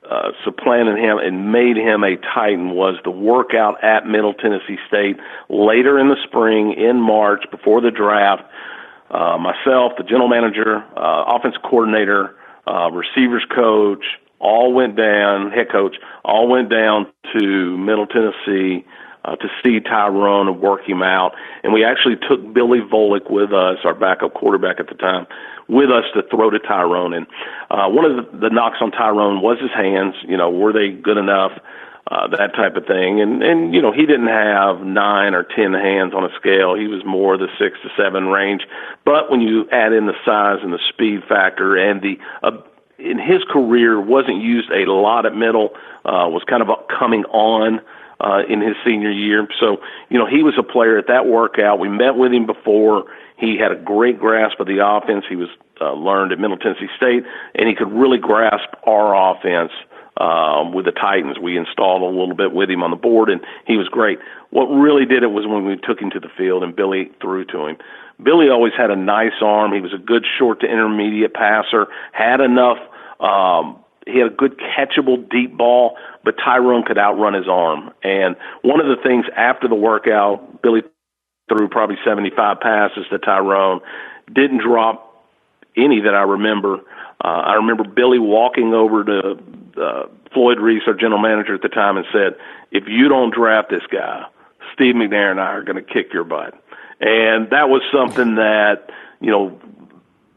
uh, 0.09 0.31
supplanted 0.43 0.97
him 0.97 1.19
and 1.19 1.51
made 1.51 1.77
him 1.77 2.03
a 2.03 2.17
Titan 2.17 2.71
was 2.71 2.95
the 3.03 3.11
workout 3.11 3.83
at 3.83 4.07
Middle 4.07 4.33
Tennessee 4.33 4.77
State 4.88 5.17
later 5.49 5.99
in 5.99 6.10
the 6.10 6.17
spring, 6.23 6.73
in 6.73 6.99
March, 6.99 7.43
before 7.51 7.82
the 7.82 7.91
draft. 7.91 8.43
Uh, 9.12 9.38
myself, 9.38 9.93
the 9.97 10.03
general 10.03 10.29
manager, 10.29 10.77
uh, 10.97 11.25
offense 11.27 11.56
coordinator, 11.63 12.36
uh, 12.65 12.89
receivers 12.91 13.45
coach, 13.53 14.03
all 14.41 14.73
went 14.73 14.97
down, 14.97 15.51
head 15.51 15.71
coach, 15.71 15.95
all 16.25 16.49
went 16.49 16.69
down 16.69 17.08
to 17.38 17.77
Middle 17.77 18.08
Tennessee 18.08 18.84
uh, 19.23 19.36
to 19.36 19.47
see 19.63 19.80
Tyrone 19.80 20.47
and 20.47 20.60
work 20.60 20.82
him 20.88 21.04
out. 21.04 21.34
And 21.63 21.73
we 21.73 21.86
actually 21.86 22.15
took 22.27 22.54
Billy 22.54 22.80
Volek 22.80 23.30
with 23.30 23.54
us, 23.54 23.77
our 23.86 23.93
backup 23.93 24.34
quarterback 24.34 24.80
at 24.80 24.88
the 24.88 24.95
time, 24.95 25.27
with 25.69 25.91
us 25.91 26.06
to 26.15 26.23
throw 26.30 26.49
to 26.49 26.60
Tyrone. 26.60 27.13
And 27.13 27.27
uh, 27.69 27.88
one 27.89 28.06
of 28.06 28.17
the, 28.17 28.38
the 28.38 28.49
knocks 28.49 28.77
on 28.82 28.91
Tyrone 28.91 29.41
was 29.41 29.60
his 29.62 29.71
hands. 29.71 30.15
You 30.27 30.38
know, 30.38 30.49
were 30.49 30.73
they 30.73 30.89
good 30.89 31.17
enough? 31.17 31.51
Uh, 32.10 32.27
that 32.27 32.54
type 32.56 32.75
of 32.75 32.86
thing. 32.88 33.21
And 33.21 33.43
and 33.43 33.75
you 33.75 33.82
know 33.82 33.93
he 33.93 34.08
didn't 34.08 34.27
have 34.27 34.82
nine 34.82 35.36
or 35.36 35.43
ten 35.43 35.71
hands 35.71 36.13
on 36.13 36.25
a 36.25 36.34
scale. 36.36 36.73
He 36.73 36.88
was 36.88 37.06
more 37.06 37.38
the 37.38 37.47
six 37.60 37.77
to 37.84 37.89
seven 37.95 38.25
range. 38.25 38.63
But 39.06 39.30
when 39.30 39.39
you 39.39 39.69
add 39.71 39.93
in 39.93 40.08
the 40.08 40.17
size 40.25 40.60
and 40.63 40.73
the 40.73 40.82
speed 40.89 41.21
factor 41.30 41.77
and 41.77 42.01
the 42.01 42.17
uh, 42.41 42.58
in 43.01 43.19
his 43.19 43.43
career 43.49 43.99
wasn't 43.99 44.41
used 44.41 44.69
a 44.71 44.91
lot 44.91 45.25
at 45.25 45.35
middle, 45.35 45.71
uh, 46.05 46.27
was 46.29 46.43
kind 46.47 46.61
of 46.61 46.69
coming 46.87 47.23
on 47.25 47.81
uh, 48.19 48.43
in 48.47 48.61
his 48.61 48.75
senior 48.85 49.11
year. 49.11 49.47
So 49.59 49.77
you 50.09 50.17
know 50.17 50.25
he 50.25 50.43
was 50.43 50.53
a 50.57 50.63
player 50.63 50.97
at 50.97 51.07
that 51.07 51.27
workout. 51.27 51.79
We 51.79 51.89
met 51.89 52.15
with 52.15 52.31
him 52.31 52.45
before. 52.45 53.05
He 53.37 53.57
had 53.57 53.71
a 53.71 53.75
great 53.75 54.19
grasp 54.19 54.59
of 54.59 54.67
the 54.67 54.85
offense. 54.85 55.25
He 55.27 55.35
was 55.35 55.49
uh, 55.81 55.93
learned 55.93 56.31
at 56.31 56.39
Middle 56.39 56.57
Tennessee 56.57 56.89
State, 56.95 57.23
and 57.55 57.67
he 57.67 57.75
could 57.75 57.91
really 57.91 58.19
grasp 58.19 58.69
our 58.85 59.15
offense 59.15 59.71
um, 60.17 60.74
with 60.74 60.86
the 60.86 60.91
Titans. 60.91 61.39
We 61.39 61.58
installed 61.58 62.02
a 62.02 62.06
little 62.06 62.36
bit 62.36 62.52
with 62.52 62.69
him 62.69 62.84
on 62.84 62.91
the 62.91 62.97
board, 62.97 63.30
and 63.30 63.41
he 63.65 63.78
was 63.78 63.88
great. 63.88 64.19
What 64.50 64.65
really 64.65 65.06
did 65.06 65.24
it 65.24 65.32
was 65.32 65.47
when 65.47 65.65
we 65.65 65.78
took 65.78 66.00
him 66.00 66.10
to 66.12 66.19
the 66.19 66.30
field 66.38 66.63
and 66.63 66.76
Billy 66.76 67.12
threw 67.21 67.45
to 67.45 67.65
him. 67.67 67.78
Billy 68.21 68.50
always 68.50 68.74
had 68.78 68.91
a 68.91 68.95
nice 68.95 69.41
arm. 69.41 69.74
He 69.74 69.82
was 69.82 69.93
a 69.93 69.97
good 69.97 70.26
short 70.38 70.60
to 70.62 70.67
intermediate 70.67 71.34
passer. 71.34 71.88
Had 72.12 72.39
enough. 72.41 72.78
Um, 73.19 73.78
he 74.06 74.17
had 74.17 74.28
a 74.28 74.36
good 74.36 74.58
catchable 74.60 75.30
deep 75.30 75.56
ball, 75.56 75.97
but 76.24 76.36
Tyrone 76.43 76.84
could 76.84 76.97
outrun 76.97 77.34
his 77.34 77.47
arm. 77.47 77.91
And 78.04 78.36
one 78.63 78.80
of 78.80 78.88
the 78.88 79.02
things 79.02 79.26
after 79.36 79.67
the 79.67 79.76
workout, 79.76 80.62
Billy 80.62 80.82
threw 81.50 81.67
probably 81.67 81.97
75 82.06 82.60
passes 82.60 83.06
to 83.12 83.19
Tyrone. 83.19 83.82
Didn't 84.34 84.62
drop 84.62 85.08
any 85.78 86.02
that 86.02 86.13
I 86.13 86.24
remember. 86.24 86.80
Uh, 87.23 87.27
I 87.27 87.53
remember 87.53 87.84
Billy 87.84 88.19
walking 88.19 88.73
over 88.73 89.03
to 89.03 89.38
uh, 89.81 90.07
Floyd 90.34 90.60
Reese, 90.60 90.84
our 90.88 90.93
general 90.93 91.21
manager 91.21 91.53
at 91.53 91.62
the 91.62 91.69
time, 91.69 91.97
and 91.97 92.05
said, 92.12 92.36
"If 92.71 92.86
you 92.88 93.07
don't 93.10 93.34
draft 93.34 93.69
this 93.69 93.84
guy, 93.91 94.25
Steve 94.73 94.95
McNair 94.95 95.31
and 95.31 95.39
I 95.39 95.53
are 95.53 95.63
going 95.63 95.84
to 95.84 95.93
kick 95.93 96.13
your 96.13 96.23
butt." 96.23 96.53
And 96.99 97.49
that 97.49 97.69
was 97.69 97.81
something 97.91 98.36
that 98.36 98.89
you 99.21 99.29
know, 99.29 99.57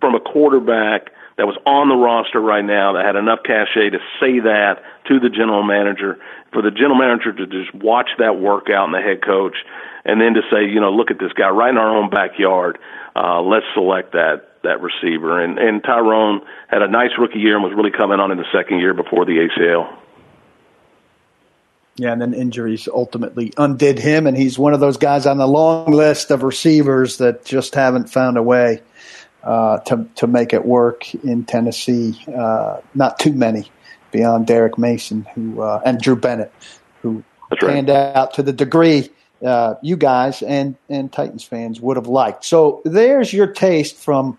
from 0.01 0.15
a 0.15 0.21
quarterback 0.21 1.11
that 1.37 1.47
was 1.47 1.57
on 1.67 1.89
the 1.89 1.97
roster 1.97 2.41
right 2.41 2.65
now 2.65 2.93
that 2.93 3.05
had 3.05 3.17
enough 3.17 3.41
cachet 3.45 3.91
to 3.91 3.99
say 4.21 4.39
that 4.39 4.83
to 5.09 5.19
the 5.19 5.29
general 5.29 5.65
manager, 5.65 6.21
for 6.53 6.63
the 6.63 6.71
general 6.71 6.95
manager 6.95 7.33
to 7.33 7.47
just 7.47 7.75
watch 7.75 8.11
that 8.19 8.39
workout 8.39 8.85
and 8.85 8.95
the 8.95 9.01
head 9.01 9.25
coach 9.25 9.57
and 10.05 10.21
then 10.21 10.35
to 10.35 10.43
say, 10.53 10.65
you 10.65 10.79
know, 10.79 10.93
look 10.93 11.11
at 11.11 11.19
this 11.19 11.33
guy 11.33 11.49
right 11.49 11.71
in 11.71 11.79
our 11.79 11.97
own 11.97 12.11
backyard. 12.11 12.79
Uh, 13.17 13.41
let's 13.41 13.67
select 13.75 14.13
that 14.13 14.54
that 14.65 14.81
receiver. 14.81 15.43
And 15.43 15.59
and 15.59 15.83
Tyrone 15.83 16.43
had 16.69 16.83
a 16.83 16.89
nice 16.89 17.11
rookie 17.19 17.39
year 17.39 17.55
and 17.55 17.65
was 17.65 17.73
really 17.75 17.91
coming 17.91 18.21
on 18.21 18.31
in 18.31 18.39
the 18.39 18.47
second 18.53 18.81
year 18.81 18.95
before 18.95 19.25
the 19.25 19.49
ACL. 19.49 19.97
Yeah, 21.97 22.13
and 22.13 22.21
then 22.21 22.35
injuries 22.35 22.89
ultimately 22.93 23.53
undid 23.57 24.01
him, 24.01 24.27
and 24.27 24.37
he's 24.37 24.59
one 24.59 24.75
of 24.75 24.81
those 24.81 24.97
guys 24.97 25.27
on 25.27 25.39
the 25.39 25.47
long 25.47 25.93
list 25.93 26.33
of 26.33 26.43
receivers 26.43 27.19
that 27.19 27.45
just 27.45 27.77
haven't 27.77 28.11
found 28.11 28.37
a 28.37 28.43
way 28.43 28.83
uh, 29.45 29.79
to 29.81 30.09
to 30.17 30.27
make 30.27 30.53
it 30.53 30.65
work 30.65 31.15
in 31.15 31.45
Tennessee. 31.45 32.21
Uh, 32.27 32.81
not 32.95 33.21
too 33.21 33.33
many 33.33 33.71
beyond 34.11 34.47
Derrick 34.47 34.77
Mason, 34.77 35.25
who 35.35 35.63
uh, 35.63 35.81
and 35.85 36.01
Drew 36.01 36.17
Bennett, 36.17 36.53
who 37.03 37.23
That's 37.51 37.63
right. 37.63 37.89
out 37.89 38.35
to 38.35 38.43
the 38.43 38.53
degree 38.53 39.11
uh, 39.45 39.75
you 39.83 39.97
guys 39.97 40.43
and 40.43 40.77
and 40.89 41.13
Titans 41.13 41.45
fans 41.45 41.81
would 41.81 41.97
have 41.97 42.07
liked. 42.07 42.45
So 42.45 42.81
there's 42.85 43.33
your 43.33 43.47
taste 43.47 43.97
from 43.97 44.39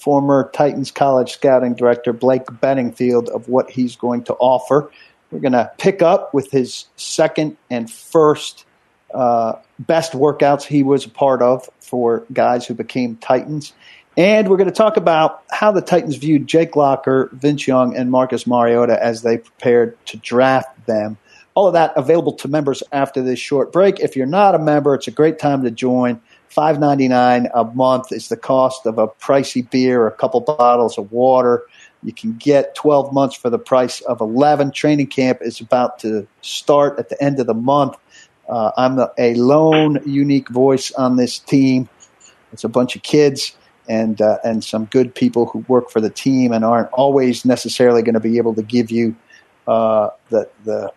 former 0.00 0.50
Titans 0.54 0.90
college 0.90 1.32
scouting 1.32 1.74
director 1.74 2.12
Blake 2.12 2.46
Beddingfield 2.46 3.28
of 3.28 3.48
what 3.48 3.70
he's 3.70 3.96
going 3.96 4.24
to 4.24 4.34
offer. 4.34 4.90
We're 5.30 5.40
going 5.40 5.52
to 5.52 5.70
pick 5.78 6.02
up 6.02 6.34
with 6.34 6.50
his 6.50 6.86
second 6.96 7.56
and 7.68 7.90
first 7.90 8.64
uh, 9.14 9.54
best 9.78 10.12
workouts 10.12 10.64
he 10.64 10.82
was 10.82 11.04
a 11.04 11.10
part 11.10 11.42
of 11.42 11.68
for 11.80 12.24
guys 12.32 12.66
who 12.66 12.74
became 12.74 13.16
Titans. 13.16 13.72
And 14.16 14.48
we're 14.48 14.56
going 14.56 14.70
to 14.70 14.74
talk 14.74 14.96
about 14.96 15.42
how 15.50 15.70
the 15.70 15.82
Titans 15.82 16.16
viewed 16.16 16.46
Jake 16.46 16.76
Locker, 16.76 17.28
Vince 17.32 17.66
Young, 17.66 17.96
and 17.96 18.10
Marcus 18.10 18.46
Mariota 18.46 19.02
as 19.02 19.22
they 19.22 19.38
prepared 19.38 19.96
to 20.06 20.16
draft 20.16 20.86
them. 20.86 21.16
All 21.54 21.66
of 21.66 21.74
that 21.74 21.92
available 21.96 22.32
to 22.34 22.48
members 22.48 22.82
after 22.92 23.22
this 23.22 23.38
short 23.38 23.72
break. 23.72 24.00
If 24.00 24.16
you're 24.16 24.26
not 24.26 24.54
a 24.54 24.58
member, 24.58 24.94
it's 24.94 25.08
a 25.08 25.12
great 25.12 25.38
time 25.38 25.62
to 25.64 25.70
join. 25.70 26.20
Five 26.50 26.80
ninety 26.80 27.06
nine 27.06 27.48
a 27.54 27.64
month 27.64 28.10
is 28.12 28.28
the 28.28 28.36
cost 28.36 28.84
of 28.84 28.98
a 28.98 29.06
pricey 29.06 29.68
beer, 29.70 30.06
a 30.06 30.12
couple 30.12 30.40
bottles 30.40 30.98
of 30.98 31.10
water. 31.12 31.64
You 32.02 32.12
can 32.12 32.36
get 32.38 32.74
12 32.74 33.12
months 33.12 33.36
for 33.36 33.50
the 33.50 33.58
price 33.58 34.00
of 34.02 34.20
11. 34.20 34.72
Training 34.72 35.08
camp 35.08 35.38
is 35.42 35.60
about 35.60 35.98
to 36.00 36.26
start 36.40 36.98
at 36.98 37.10
the 37.10 37.22
end 37.22 37.38
of 37.38 37.46
the 37.46 37.54
month. 37.54 37.96
Uh, 38.48 38.72
I'm 38.76 38.96
the, 38.96 39.12
a 39.18 39.34
lone 39.34 40.00
unique 40.06 40.48
voice 40.48 40.90
on 40.92 41.16
this 41.16 41.38
team. 41.38 41.88
It's 42.52 42.64
a 42.64 42.68
bunch 42.68 42.96
of 42.96 43.02
kids 43.02 43.54
and 43.88 44.20
uh, 44.20 44.38
and 44.44 44.64
some 44.64 44.86
good 44.86 45.14
people 45.14 45.46
who 45.46 45.60
work 45.68 45.90
for 45.90 46.00
the 46.00 46.10
team 46.10 46.52
and 46.52 46.64
aren't 46.64 46.90
always 46.92 47.44
necessarily 47.44 48.02
going 48.02 48.14
to 48.14 48.20
be 48.20 48.38
able 48.38 48.54
to 48.54 48.62
give 48.62 48.90
you 48.90 49.14
uh, 49.68 50.10
the 50.30 50.48
the 50.64 50.92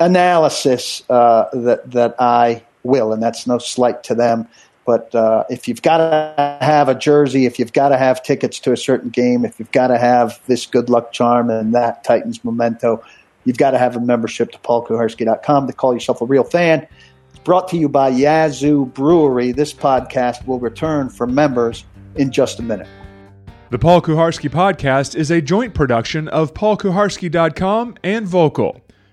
analysis 0.00 1.02
uh, 1.08 1.44
that 1.52 1.88
that 1.90 2.16
I 2.18 2.64
will, 2.82 3.12
and 3.12 3.22
that's 3.22 3.46
no 3.46 3.58
slight 3.58 4.02
to 4.04 4.14
them. 4.14 4.48
But 4.86 5.14
uh, 5.14 5.44
if 5.50 5.68
you've 5.68 5.82
got 5.82 5.98
to 5.98 6.58
have 6.60 6.88
a 6.88 6.94
jersey, 6.94 7.46
if 7.46 7.58
you've 7.58 7.72
got 7.72 7.90
to 7.90 7.96
have 7.96 8.22
tickets 8.22 8.58
to 8.60 8.72
a 8.72 8.76
certain 8.76 9.10
game, 9.10 9.44
if 9.44 9.58
you've 9.58 9.70
got 9.72 9.88
to 9.88 9.98
have 9.98 10.40
this 10.46 10.66
good 10.66 10.90
luck 10.90 11.12
charm 11.12 11.50
and 11.50 11.74
that 11.74 12.02
Titans 12.02 12.44
memento, 12.44 13.02
you've 13.44 13.58
got 13.58 13.70
to 13.72 13.78
have 13.78 13.94
a 13.94 14.00
membership 14.00 14.50
to 14.52 14.58
paulkuharsky.com 14.58 15.66
to 15.66 15.72
call 15.72 15.94
yourself 15.94 16.20
a 16.20 16.24
real 16.24 16.44
fan. 16.44 16.86
It's 17.30 17.38
brought 17.40 17.68
to 17.68 17.76
you 17.76 17.88
by 17.88 18.08
Yazoo 18.08 18.86
Brewery. 18.86 19.52
This 19.52 19.72
podcast 19.72 20.46
will 20.46 20.58
return 20.58 21.08
for 21.08 21.26
members 21.26 21.84
in 22.16 22.32
just 22.32 22.58
a 22.58 22.62
minute. 22.62 22.88
The 23.70 23.78
Paul 23.78 24.02
Kuharsky 24.02 24.50
Podcast 24.50 25.14
is 25.14 25.30
a 25.30 25.40
joint 25.40 25.74
production 25.74 26.26
of 26.26 26.52
paulkuharsky.com 26.54 27.94
and 28.02 28.26
Vocal. 28.26 28.80